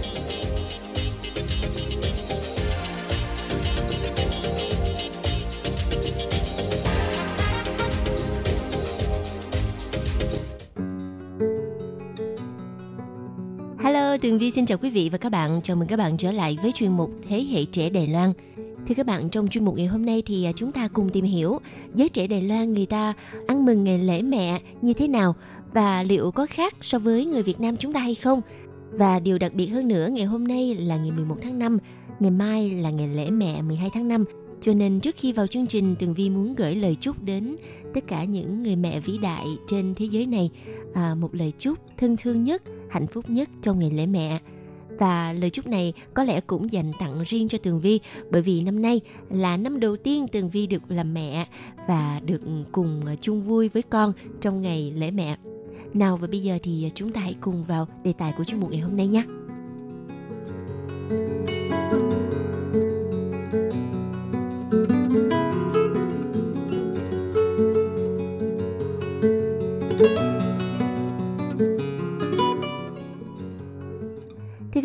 [14.31, 15.61] Tường Vi xin chào quý vị và các bạn.
[15.63, 18.33] Chào mừng các bạn trở lại với chuyên mục Thế hệ trẻ Đài Loan.
[18.87, 21.25] Thưa các bạn, trong chuyên mục ngày hôm nay thì à, chúng ta cùng tìm
[21.25, 21.59] hiểu
[21.93, 23.13] giới trẻ Đài Loan người ta
[23.47, 25.35] ăn mừng ngày lễ mẹ như thế nào
[25.73, 28.41] và liệu có khác so với người Việt Nam chúng ta hay không.
[28.91, 31.77] Và điều đặc biệt hơn nữa, ngày hôm nay là ngày 11 tháng 5,
[32.19, 34.25] ngày mai là ngày lễ mẹ 12 tháng 5.
[34.61, 37.55] Cho nên trước khi vào chương trình, Tường Vi muốn gửi lời chúc đến
[37.93, 40.49] tất cả những người mẹ vĩ đại trên thế giới này.
[40.93, 44.39] À, một lời chúc thân thương nhất, hạnh phúc nhất trong ngày lễ mẹ.
[44.99, 47.99] Và lời chúc này có lẽ cũng dành tặng riêng cho Tường Vi
[48.31, 51.47] bởi vì năm nay là năm đầu tiên Tường Vi được làm mẹ
[51.87, 52.41] và được
[52.71, 55.37] cùng chung vui với con trong ngày lễ mẹ.
[55.93, 58.71] Nào và bây giờ thì chúng ta hãy cùng vào đề tài của chương mục
[58.71, 59.23] ngày hôm nay nhé.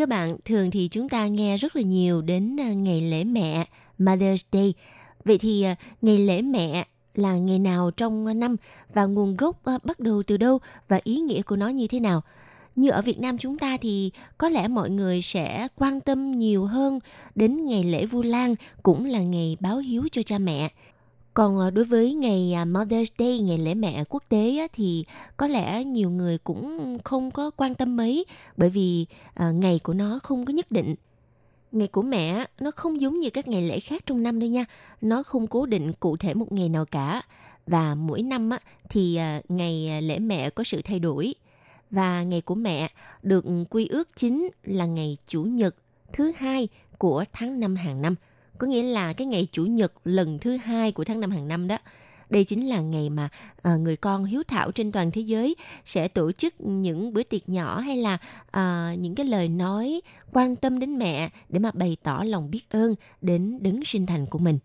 [0.06, 3.66] Các bạn, thường thì chúng ta nghe rất là nhiều đến à, ngày lễ mẹ,
[3.98, 4.74] Mother's Day.
[5.24, 8.56] Vậy thì à, ngày lễ mẹ là ngày nào trong năm
[8.94, 12.00] và nguồn gốc à, bắt đầu từ đâu và ý nghĩa của nó như thế
[12.00, 12.22] nào?
[12.76, 16.64] Như ở Việt Nam chúng ta thì có lẽ mọi người sẽ quan tâm nhiều
[16.64, 16.98] hơn
[17.34, 20.68] đến ngày lễ Vu Lan cũng là ngày báo hiếu cho cha mẹ.
[21.36, 25.04] Còn ờ, đối với ngày à, Mother's Day, ngày lễ mẹ quốc tế thì
[25.36, 28.24] có lẽ nhiều người cũng không có quan tâm mấy
[28.56, 30.94] bởi vì ờ, ngày của nó không có nhất định.
[31.72, 34.64] Ngày của mẹ nó không giống như các ngày lễ khác trong năm đâu nha.
[35.00, 37.22] Nó không cố định cụ thể một ngày nào cả.
[37.66, 38.50] Và mỗi năm
[38.88, 41.34] thì ờ, ngày lễ mẹ có sự thay đổi.
[41.90, 42.90] Và ngày của mẹ
[43.22, 45.76] được quy ước chính là ngày Chủ nhật
[46.12, 46.68] thứ hai
[46.98, 48.14] của tháng năm hàng năm
[48.58, 51.68] có nghĩa là cái ngày chủ nhật lần thứ hai của tháng năm hàng năm
[51.68, 51.78] đó
[52.30, 53.28] đây chính là ngày mà
[53.62, 57.48] à, người con hiếu thảo trên toàn thế giới sẽ tổ chức những bữa tiệc
[57.48, 58.18] nhỏ hay là
[58.50, 60.00] à, những cái lời nói
[60.32, 64.26] quan tâm đến mẹ để mà bày tỏ lòng biết ơn đến đấng sinh thành
[64.26, 64.58] của mình.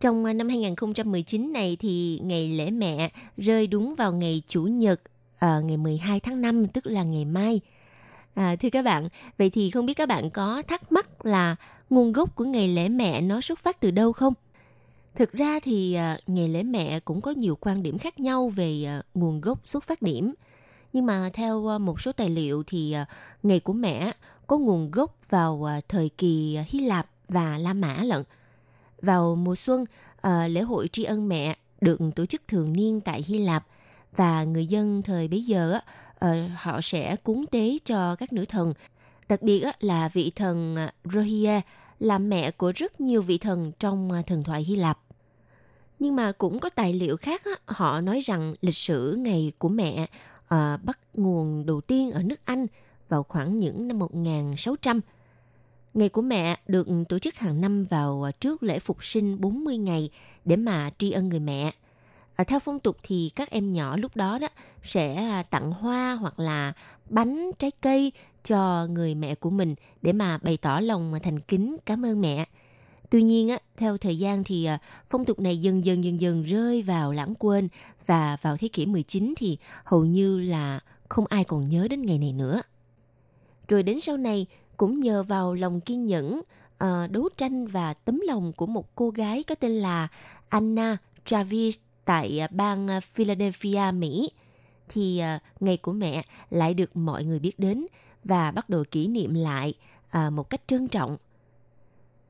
[0.00, 5.00] Trong ờ, năm 2019 này thì ngày lễ mẹ rơi đúng vào ngày chủ nhật
[5.38, 7.60] à, ngày 12 tháng 5 tức là ngày mai.
[8.36, 9.08] À, thưa các bạn,
[9.38, 11.56] vậy thì không biết các bạn có thắc mắc là
[11.90, 14.34] nguồn gốc của ngày lễ mẹ nó xuất phát từ đâu không?
[15.14, 18.84] Thực ra thì à, ngày lễ mẹ cũng có nhiều quan điểm khác nhau về
[18.84, 20.34] à, nguồn gốc xuất phát điểm.
[20.92, 23.06] Nhưng mà theo à, một số tài liệu thì à,
[23.42, 24.12] ngày của mẹ
[24.46, 28.22] có nguồn gốc vào à, thời kỳ Hy Lạp và La Mã lận.
[29.02, 29.84] Vào mùa xuân,
[30.20, 33.66] à, lễ hội tri ân mẹ được tổ chức thường niên tại Hy Lạp
[34.16, 35.78] và người dân thời bấy giờ
[36.18, 38.74] ờ, họ sẽ cúng tế cho các nữ thần.
[39.28, 41.60] Đặc biệt là vị thần ờ, Rohia
[41.98, 44.98] là mẹ của rất nhiều vị thần trong ờ, thần thoại Hy Lạp.
[45.98, 50.06] Nhưng mà cũng có tài liệu khác họ nói rằng lịch sử ngày của mẹ
[50.84, 52.66] bắt nguồn đầu tiên ở nước Anh
[53.08, 55.00] vào khoảng những năm 1600.
[55.94, 60.10] Ngày của mẹ được tổ chức hàng năm vào trước lễ phục sinh 40 ngày
[60.44, 61.72] để mà tri ân người mẹ.
[62.36, 64.48] À, theo phong tục thì các em nhỏ lúc đó đó
[64.82, 66.72] sẽ à, tặng hoa hoặc là
[67.08, 68.12] bánh trái cây
[68.44, 72.44] cho người mẹ của mình để mà bày tỏ lòng thành kính cảm ơn mẹ.
[73.10, 76.42] Tuy nhiên á, theo thời gian thì à, phong tục này dần dần dần dần
[76.42, 77.68] rơi vào lãng quên
[78.06, 82.18] và vào thế kỷ 19 thì hầu như là không ai còn nhớ đến ngày
[82.18, 82.62] này nữa.
[83.68, 86.42] Rồi đến sau này cũng nhờ vào lòng kiên nhẫn
[86.78, 90.08] ờ, đấu tranh và tấm lòng của một cô gái có tên là
[90.48, 94.30] Anna Travis tại à, bang à, Philadelphia, Mỹ
[94.88, 97.86] thì à, ngày của mẹ lại được mọi người biết đến
[98.24, 99.74] và bắt đầu kỷ niệm lại
[100.30, 101.16] một cách trân trọng.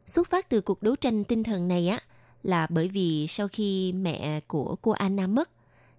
[0.07, 2.01] Xuất phát từ cuộc đấu tranh tinh thần này á
[2.43, 5.51] là bởi vì sau khi mẹ của cô Anna mất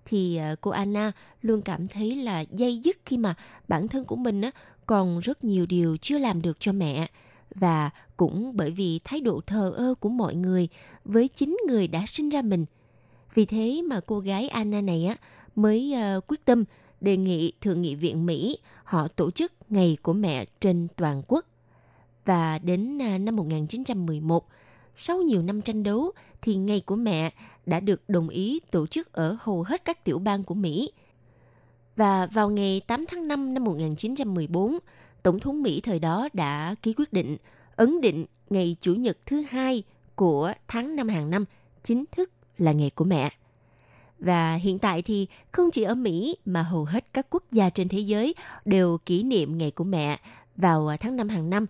[0.05, 1.11] thì cô Anna
[1.41, 3.35] luôn cảm thấy là dây dứt khi mà
[3.67, 4.51] bản thân của mình á
[4.85, 7.07] còn rất nhiều điều chưa làm được cho mẹ
[7.55, 10.67] và cũng bởi vì thái độ thờ ơ của mọi người
[11.05, 12.65] với chính người đã sinh ra mình.
[13.33, 15.15] Vì thế mà cô gái Anna này á
[15.55, 16.63] mới uh, quyết tâm
[17.01, 21.45] đề nghị Thượng nghị viện Mỹ họ tổ chức Ngày của mẹ trên toàn quốc.
[22.25, 24.47] Và đến uh, năm 1911,
[24.95, 26.11] sau nhiều năm tranh đấu
[26.41, 27.33] thì Ngày của mẹ
[27.65, 30.91] đã được đồng ý tổ chức ở hầu hết các tiểu bang của Mỹ.
[31.95, 34.77] Và vào ngày 8 tháng 5 năm 1914,
[35.23, 37.37] Tổng thống Mỹ thời đó đã ký quyết định
[37.75, 39.83] ấn định ngày Chủ nhật thứ hai
[40.15, 41.45] của tháng năm hàng năm
[41.83, 43.29] chính thức là nghề của mẹ.
[44.19, 47.89] Và hiện tại thì không chỉ ở Mỹ mà hầu hết các quốc gia trên
[47.89, 48.35] thế giới
[48.65, 50.19] đều kỷ niệm ngày của mẹ
[50.55, 51.65] vào tháng năm hàng năm.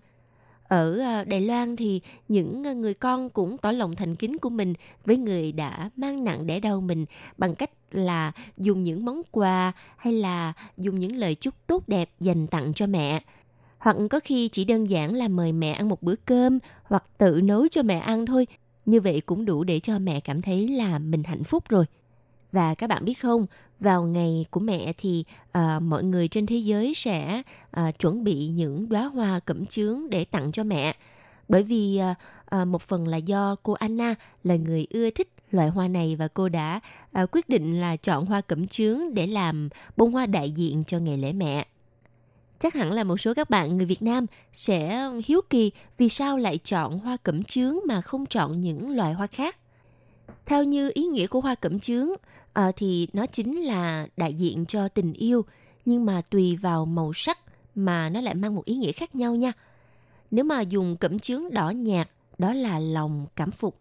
[0.63, 4.73] Ở ờ, Đài Loan thì những người con cũng tỏ lòng thành kính của mình
[5.05, 7.05] với người đã mang nặng đẻ đau mình
[7.38, 12.09] bằng cách là dùng những món quà hay là dùng những lời chúc tốt đẹp
[12.19, 13.21] dành tặng cho mẹ
[13.77, 17.41] hoặc có khi chỉ đơn giản là mời mẹ ăn một bữa cơm hoặc tự
[17.43, 18.47] nấu cho mẹ ăn thôi.
[18.88, 21.85] Như vậy cũng đủ để cho mẹ cảm thấy là mình hạnh phúc rồi.
[22.51, 23.45] Và các bạn biết không,
[23.79, 25.23] vào ngày của mẹ thì
[25.57, 27.41] uh, mọi người trên thế giới sẽ
[27.79, 30.95] uh, chuẩn bị những đóa hoa cẩm chướng để tặng cho mẹ.
[31.49, 35.67] Bởi vì uh, uh, một phần là do cô Anna là người ưa thích loại
[35.67, 36.79] hoa này và cô đã
[37.23, 40.99] uh, quyết định là chọn hoa cẩm chướng để làm bông hoa đại diện cho
[40.99, 41.65] ngày lễ mẹ.
[42.60, 46.38] Chắc hẳn là một số các bạn người Việt Nam sẽ hiếu kỳ vì sao
[46.38, 49.58] lại chọn hoa cẩm chướng mà không chọn những loài hoa khác.
[50.45, 52.10] Theo như ý nghĩa của hoa cẩm chướng
[52.53, 55.45] à, thì nó chính là đại diện cho tình yêu
[55.86, 57.39] nhưng mà tùy vào màu sắc
[57.76, 59.51] mà nó lại mang một ý nghĩa khác nhau nha.
[60.32, 63.80] Nếu mà dùng cẩm chướng đỏ nhạt đó là lòng cảm phục.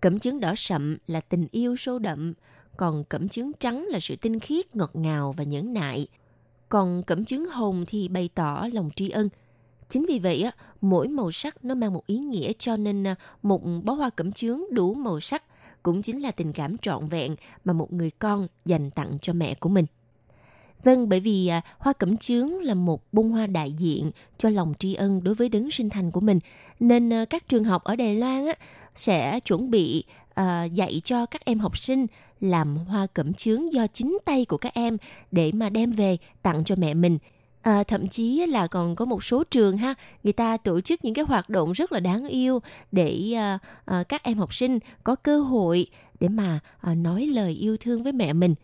[0.00, 2.34] Cẩm chướng đỏ sậm là tình yêu sâu đậm,
[2.76, 6.06] còn cẩm chướng trắng là sự tinh khiết, ngọt ngào và nhẫn nại–
[6.68, 9.28] còn cẩm chướng hồng thì bày tỏ lòng tri ân.
[9.88, 13.14] Chính vì vậy, á, mỗi màu sắc nó mang một ý nghĩa cho nên à,
[13.42, 15.42] một bó hoa cẩm chướng đủ màu sắc
[15.82, 19.54] cũng chính là tình cảm trọn vẹn mà một người con dành tặng cho mẹ
[19.54, 19.86] của mình.
[20.82, 24.74] Vâng, bởi vì à, hoa cẩm chướng là một bông hoa đại diện cho lòng
[24.78, 26.38] tri ân đối với đấng sinh thành của mình,
[26.80, 28.54] nên à, các trường học ở Đài Loan á,
[28.94, 30.04] sẽ chuẩn bị
[30.40, 32.06] uh, dạy cho các em học sinh
[32.40, 34.96] làm hoa cẩm chướng do chính tay của các em
[35.30, 37.18] để mà đem về tặng cho mẹ mình.
[37.62, 41.14] À, thậm chí là còn có một số trường ha người ta tổ chức những
[41.14, 42.62] cái hoạt động rất là đáng yêu
[42.92, 45.86] để à, à, các em học sinh có cơ hội
[46.20, 48.54] để mà à, nói lời yêu thương với mẹ mình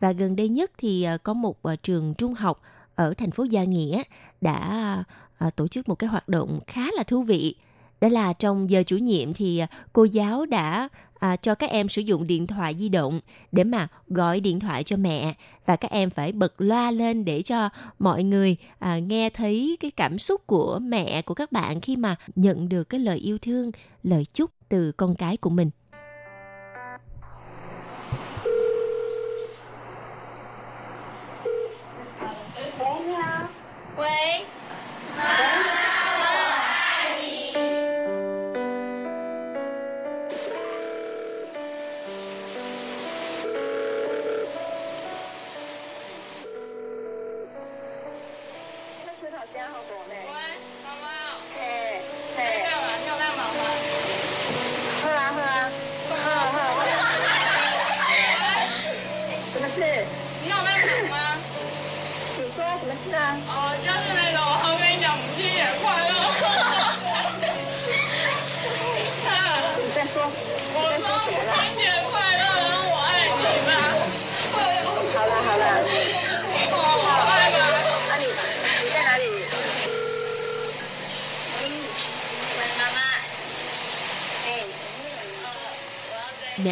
[0.00, 2.62] và gần đây nhất thì à, có một à, trường trung học
[2.94, 4.02] ở thành phố Gia Nghĩa
[4.40, 5.04] đã
[5.38, 7.54] à, tổ chức một cái hoạt động khá là thú vị.
[8.00, 10.88] Đó là trong giờ chủ nhiệm thì à, cô giáo đã
[11.18, 13.20] à, cho các em sử dụng điện thoại di động
[13.52, 15.34] để mà gọi điện thoại cho mẹ
[15.66, 17.68] và các em phải bật loa lên để cho
[17.98, 22.16] mọi người à, nghe thấy cái cảm xúc của mẹ của các bạn khi mà
[22.36, 23.70] nhận được cái lời yêu thương,
[24.02, 25.70] lời chúc từ con cái của mình.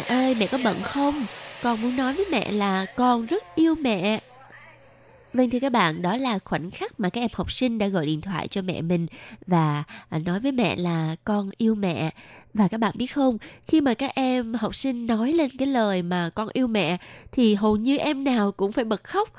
[0.07, 1.13] Ơi, mẹ có bận không?
[1.63, 4.19] Con muốn nói với mẹ là con rất yêu mẹ.'
[5.33, 8.05] Vâng thưa các bạn, đó là khoảnh khắc mà các em học sinh đã gọi
[8.05, 9.07] điện thoại cho mẹ mình
[9.47, 12.11] và à, nói với mẹ là con yêu mẹ.
[12.53, 16.01] Và các bạn biết không, khi mà các em học sinh nói lên cái lời
[16.01, 16.97] mà con yêu mẹ
[17.31, 19.29] thì hầu như em nào cũng phải bật khóc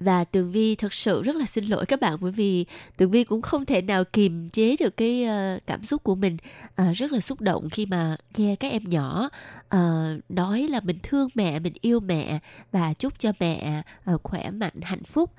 [0.00, 3.24] và Tường Vi thật sự rất là xin lỗi các bạn bởi vì Tường Vi
[3.24, 6.36] cũng không thể nào kiềm chế được cái uh, cảm xúc của mình
[6.82, 9.30] uh, rất là xúc động khi mà nghe các em nhỏ
[9.74, 9.80] uh,
[10.28, 12.38] nói là mình thương mẹ, mình yêu mẹ
[12.72, 13.82] và chúc cho mẹ
[14.14, 15.32] uh, khỏe mạnh, hạnh phúc.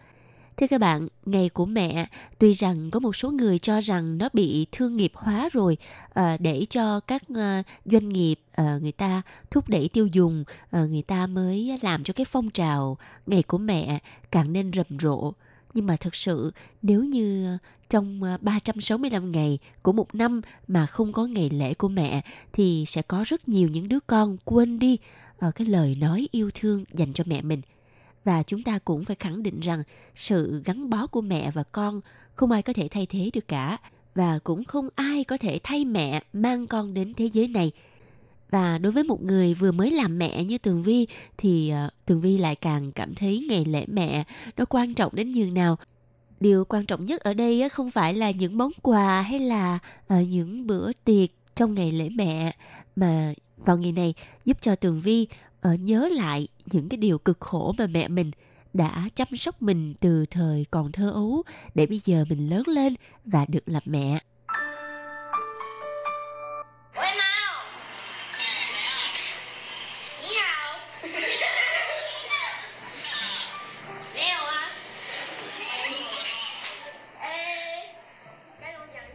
[0.59, 2.07] Thưa các bạn, ngày của mẹ
[2.39, 5.77] tuy rằng có một số người cho rằng nó bị thương nghiệp hóa rồi
[6.13, 10.85] à, để cho các à, doanh nghiệp à, người ta thúc đẩy tiêu dùng, à,
[10.85, 13.99] người ta mới làm cho cái phong trào ngày của mẹ
[14.31, 15.33] càng nên rầm rộ.
[15.73, 16.51] Nhưng mà thật sự
[16.81, 17.57] nếu như
[17.89, 22.21] trong 365 ngày của một năm mà không có ngày lễ của mẹ
[22.53, 24.97] thì sẽ có rất nhiều những đứa con quên đi
[25.55, 27.61] cái lời nói yêu thương dành cho mẹ mình
[28.23, 29.83] và chúng ta cũng phải khẳng định rằng
[30.15, 32.01] sự gắn bó của mẹ và con
[32.35, 33.77] không ai có thể thay thế được cả.
[34.15, 37.71] Và cũng không ai có thể thay mẹ mang con đến thế giới này.
[38.51, 41.07] Và đối với một người vừa mới làm mẹ như tường vi
[41.37, 44.23] thì uh, tường vi lại càng cảm thấy ngày lễ mẹ
[44.57, 45.77] nó quan trọng đến nhường nào.
[46.39, 49.79] Điều quan trọng nhất ở đây không phải là những món quà hay là
[50.13, 52.55] uh, những bữa tiệc trong ngày lễ mẹ
[52.95, 54.13] mà vào ngày này
[54.45, 55.27] giúp cho tường vi
[55.67, 58.31] uh, nhớ lại những cái điều cực khổ mà mẹ mình
[58.73, 61.43] đã chăm sóc mình từ thời còn thơ ấu
[61.75, 62.95] để bây giờ mình lớn lên
[63.25, 64.19] và được làm mẹ.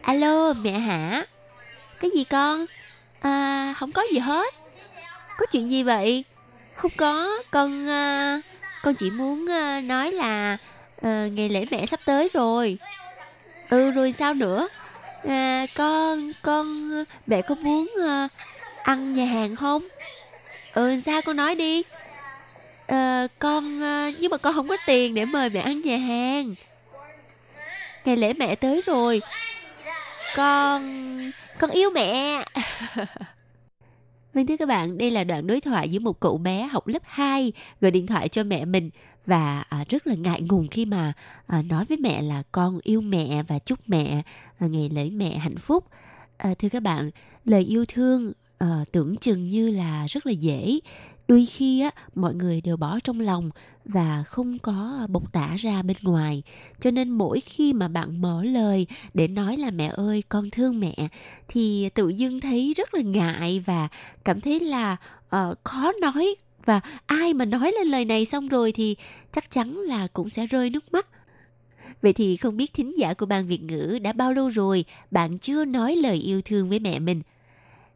[0.01, 1.25] Alo, mẹ hả?
[2.01, 2.65] Cái gì con?
[3.21, 4.53] À, không có gì hết.
[5.37, 6.23] Có chuyện gì vậy?
[6.85, 8.43] Không có, con uh,
[8.81, 10.57] con chỉ muốn uh, nói là
[10.97, 12.77] uh, ngày lễ mẹ sắp tới rồi.
[13.69, 14.67] Ừ rồi sao nữa?
[15.27, 16.91] À, con con
[17.27, 18.31] mẹ có muốn uh,
[18.83, 19.83] ăn nhà hàng không?
[20.73, 21.83] Ừ sao con nói đi.
[22.87, 26.53] À, con uh, nhưng mà con không có tiền để mời mẹ ăn nhà hàng.
[28.05, 29.21] Ngày lễ mẹ tới rồi.
[30.35, 31.01] Con
[31.59, 32.43] con yêu mẹ.
[34.35, 37.01] Vâng thưa các bạn, đây là đoạn đối thoại giữa một cậu bé học lớp
[37.05, 38.89] 2 gọi điện thoại cho mẹ mình
[39.25, 41.13] và à, rất là ngại ngùng khi mà
[41.47, 44.21] à, nói với mẹ là con yêu mẹ và chúc mẹ
[44.59, 45.83] à, ngày lễ mẹ hạnh phúc.
[46.37, 47.11] À, thưa các bạn,
[47.45, 50.79] lời yêu thương à, tưởng chừng như là rất là dễ
[51.27, 53.49] đôi khi á mọi người đều bỏ trong lòng
[53.85, 56.43] và không có à, bộc tả ra bên ngoài.
[56.79, 60.79] Cho nên mỗi khi mà bạn mở lời để nói là mẹ ơi con thương
[60.79, 60.95] mẹ
[61.47, 63.87] thì tự dưng thấy rất là ngại và
[64.25, 64.97] cảm thấy là
[65.35, 66.35] uh, khó nói.
[66.65, 68.95] Và ai mà nói lên lời này xong rồi thì
[69.31, 71.07] chắc chắn là cũng sẽ rơi nước mắt.
[72.01, 74.85] Vậy thì không biết thính giả của ban Việt ngữ đã bao lâu rồi?
[75.11, 77.21] Bạn chưa nói lời yêu thương với mẹ mình?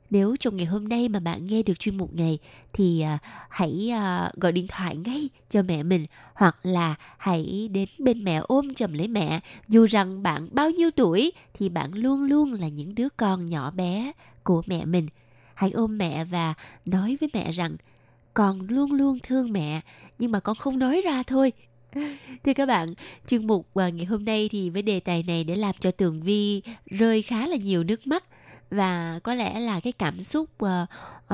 [0.09, 2.39] Nếu trong ngày hôm nay mà bạn nghe được chuyên mục này
[2.73, 3.17] thì à,
[3.49, 8.41] hãy à, gọi điện thoại ngay cho mẹ mình hoặc là hãy đến bên mẹ
[8.47, 9.39] ôm chầm lấy mẹ.
[9.67, 13.71] Dù rằng bạn bao nhiêu tuổi thì bạn luôn luôn là những đứa con nhỏ
[13.71, 14.11] bé
[14.43, 15.07] của mẹ mình.
[15.53, 16.53] Hãy ôm mẹ và
[16.85, 17.77] nói với mẹ rằng
[18.33, 19.81] con luôn luôn thương mẹ
[20.19, 21.51] nhưng mà con không nói ra thôi
[22.43, 22.87] Thưa các bạn,
[23.25, 26.21] chương mục à, ngày hôm nay thì với đề tài này để làm cho Tường
[26.21, 28.23] Vi rơi khá là nhiều nước mắt
[28.69, 30.69] và có lẽ là cái cảm xúc uh,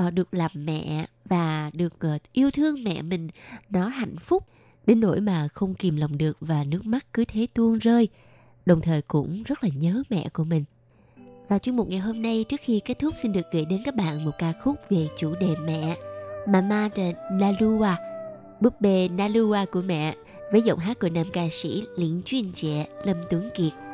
[0.07, 3.29] uh, được làm mẹ và được uh, yêu thương mẹ mình
[3.69, 4.43] nó hạnh phúc
[4.85, 8.07] đến nỗi mà không kìm lòng được và nước mắt cứ thế tuôn rơi.
[8.65, 10.63] Đồng thời cũng rất là nhớ mẹ của mình.
[11.49, 13.95] Và chuyên mục ngày hôm nay trước khi kết thúc xin được gửi đến các
[13.95, 15.95] bạn một ca khúc về chủ đề mẹ.
[16.47, 17.95] Mama de Nalua
[18.61, 20.15] búp bê Nalua của mẹ
[20.51, 23.84] với giọng hát của nam ca sĩ Liễn Chuyên Trẻ Lâm Tuấn Kiệt.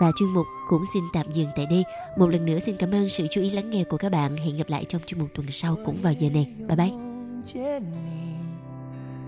[0.00, 1.84] và chuyên mục cũng xin tạm dừng tại đây.
[2.16, 4.36] Một lần nữa xin cảm ơn sự chú ý lắng nghe của các bạn.
[4.36, 6.46] Hẹn gặp lại trong chuyên mục tuần sau cũng vào giờ này.
[6.68, 6.90] Bye bye.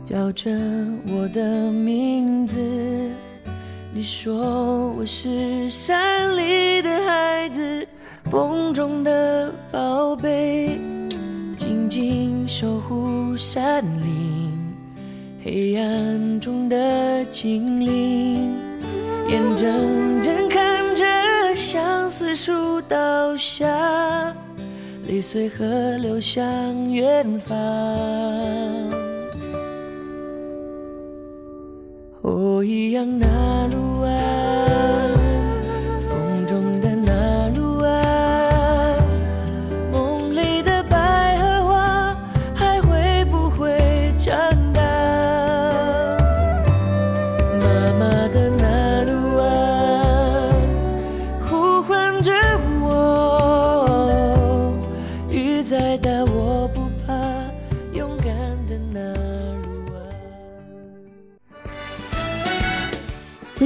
[0.05, 0.51] 叫着
[1.13, 2.57] 我的名字，
[3.93, 7.87] 你说我是山里的孩子，
[8.25, 10.79] 风中的宝贝，
[11.59, 14.51] 静静守护山林，
[15.45, 18.57] 黑暗中的精灵，
[19.30, 21.04] 眼睁睁看着。
[21.56, 23.68] 相思树倒下，
[25.08, 25.66] 泪随河
[25.98, 26.44] 流向
[26.92, 27.56] 远方。
[32.22, 34.43] 哦，一样那路啊。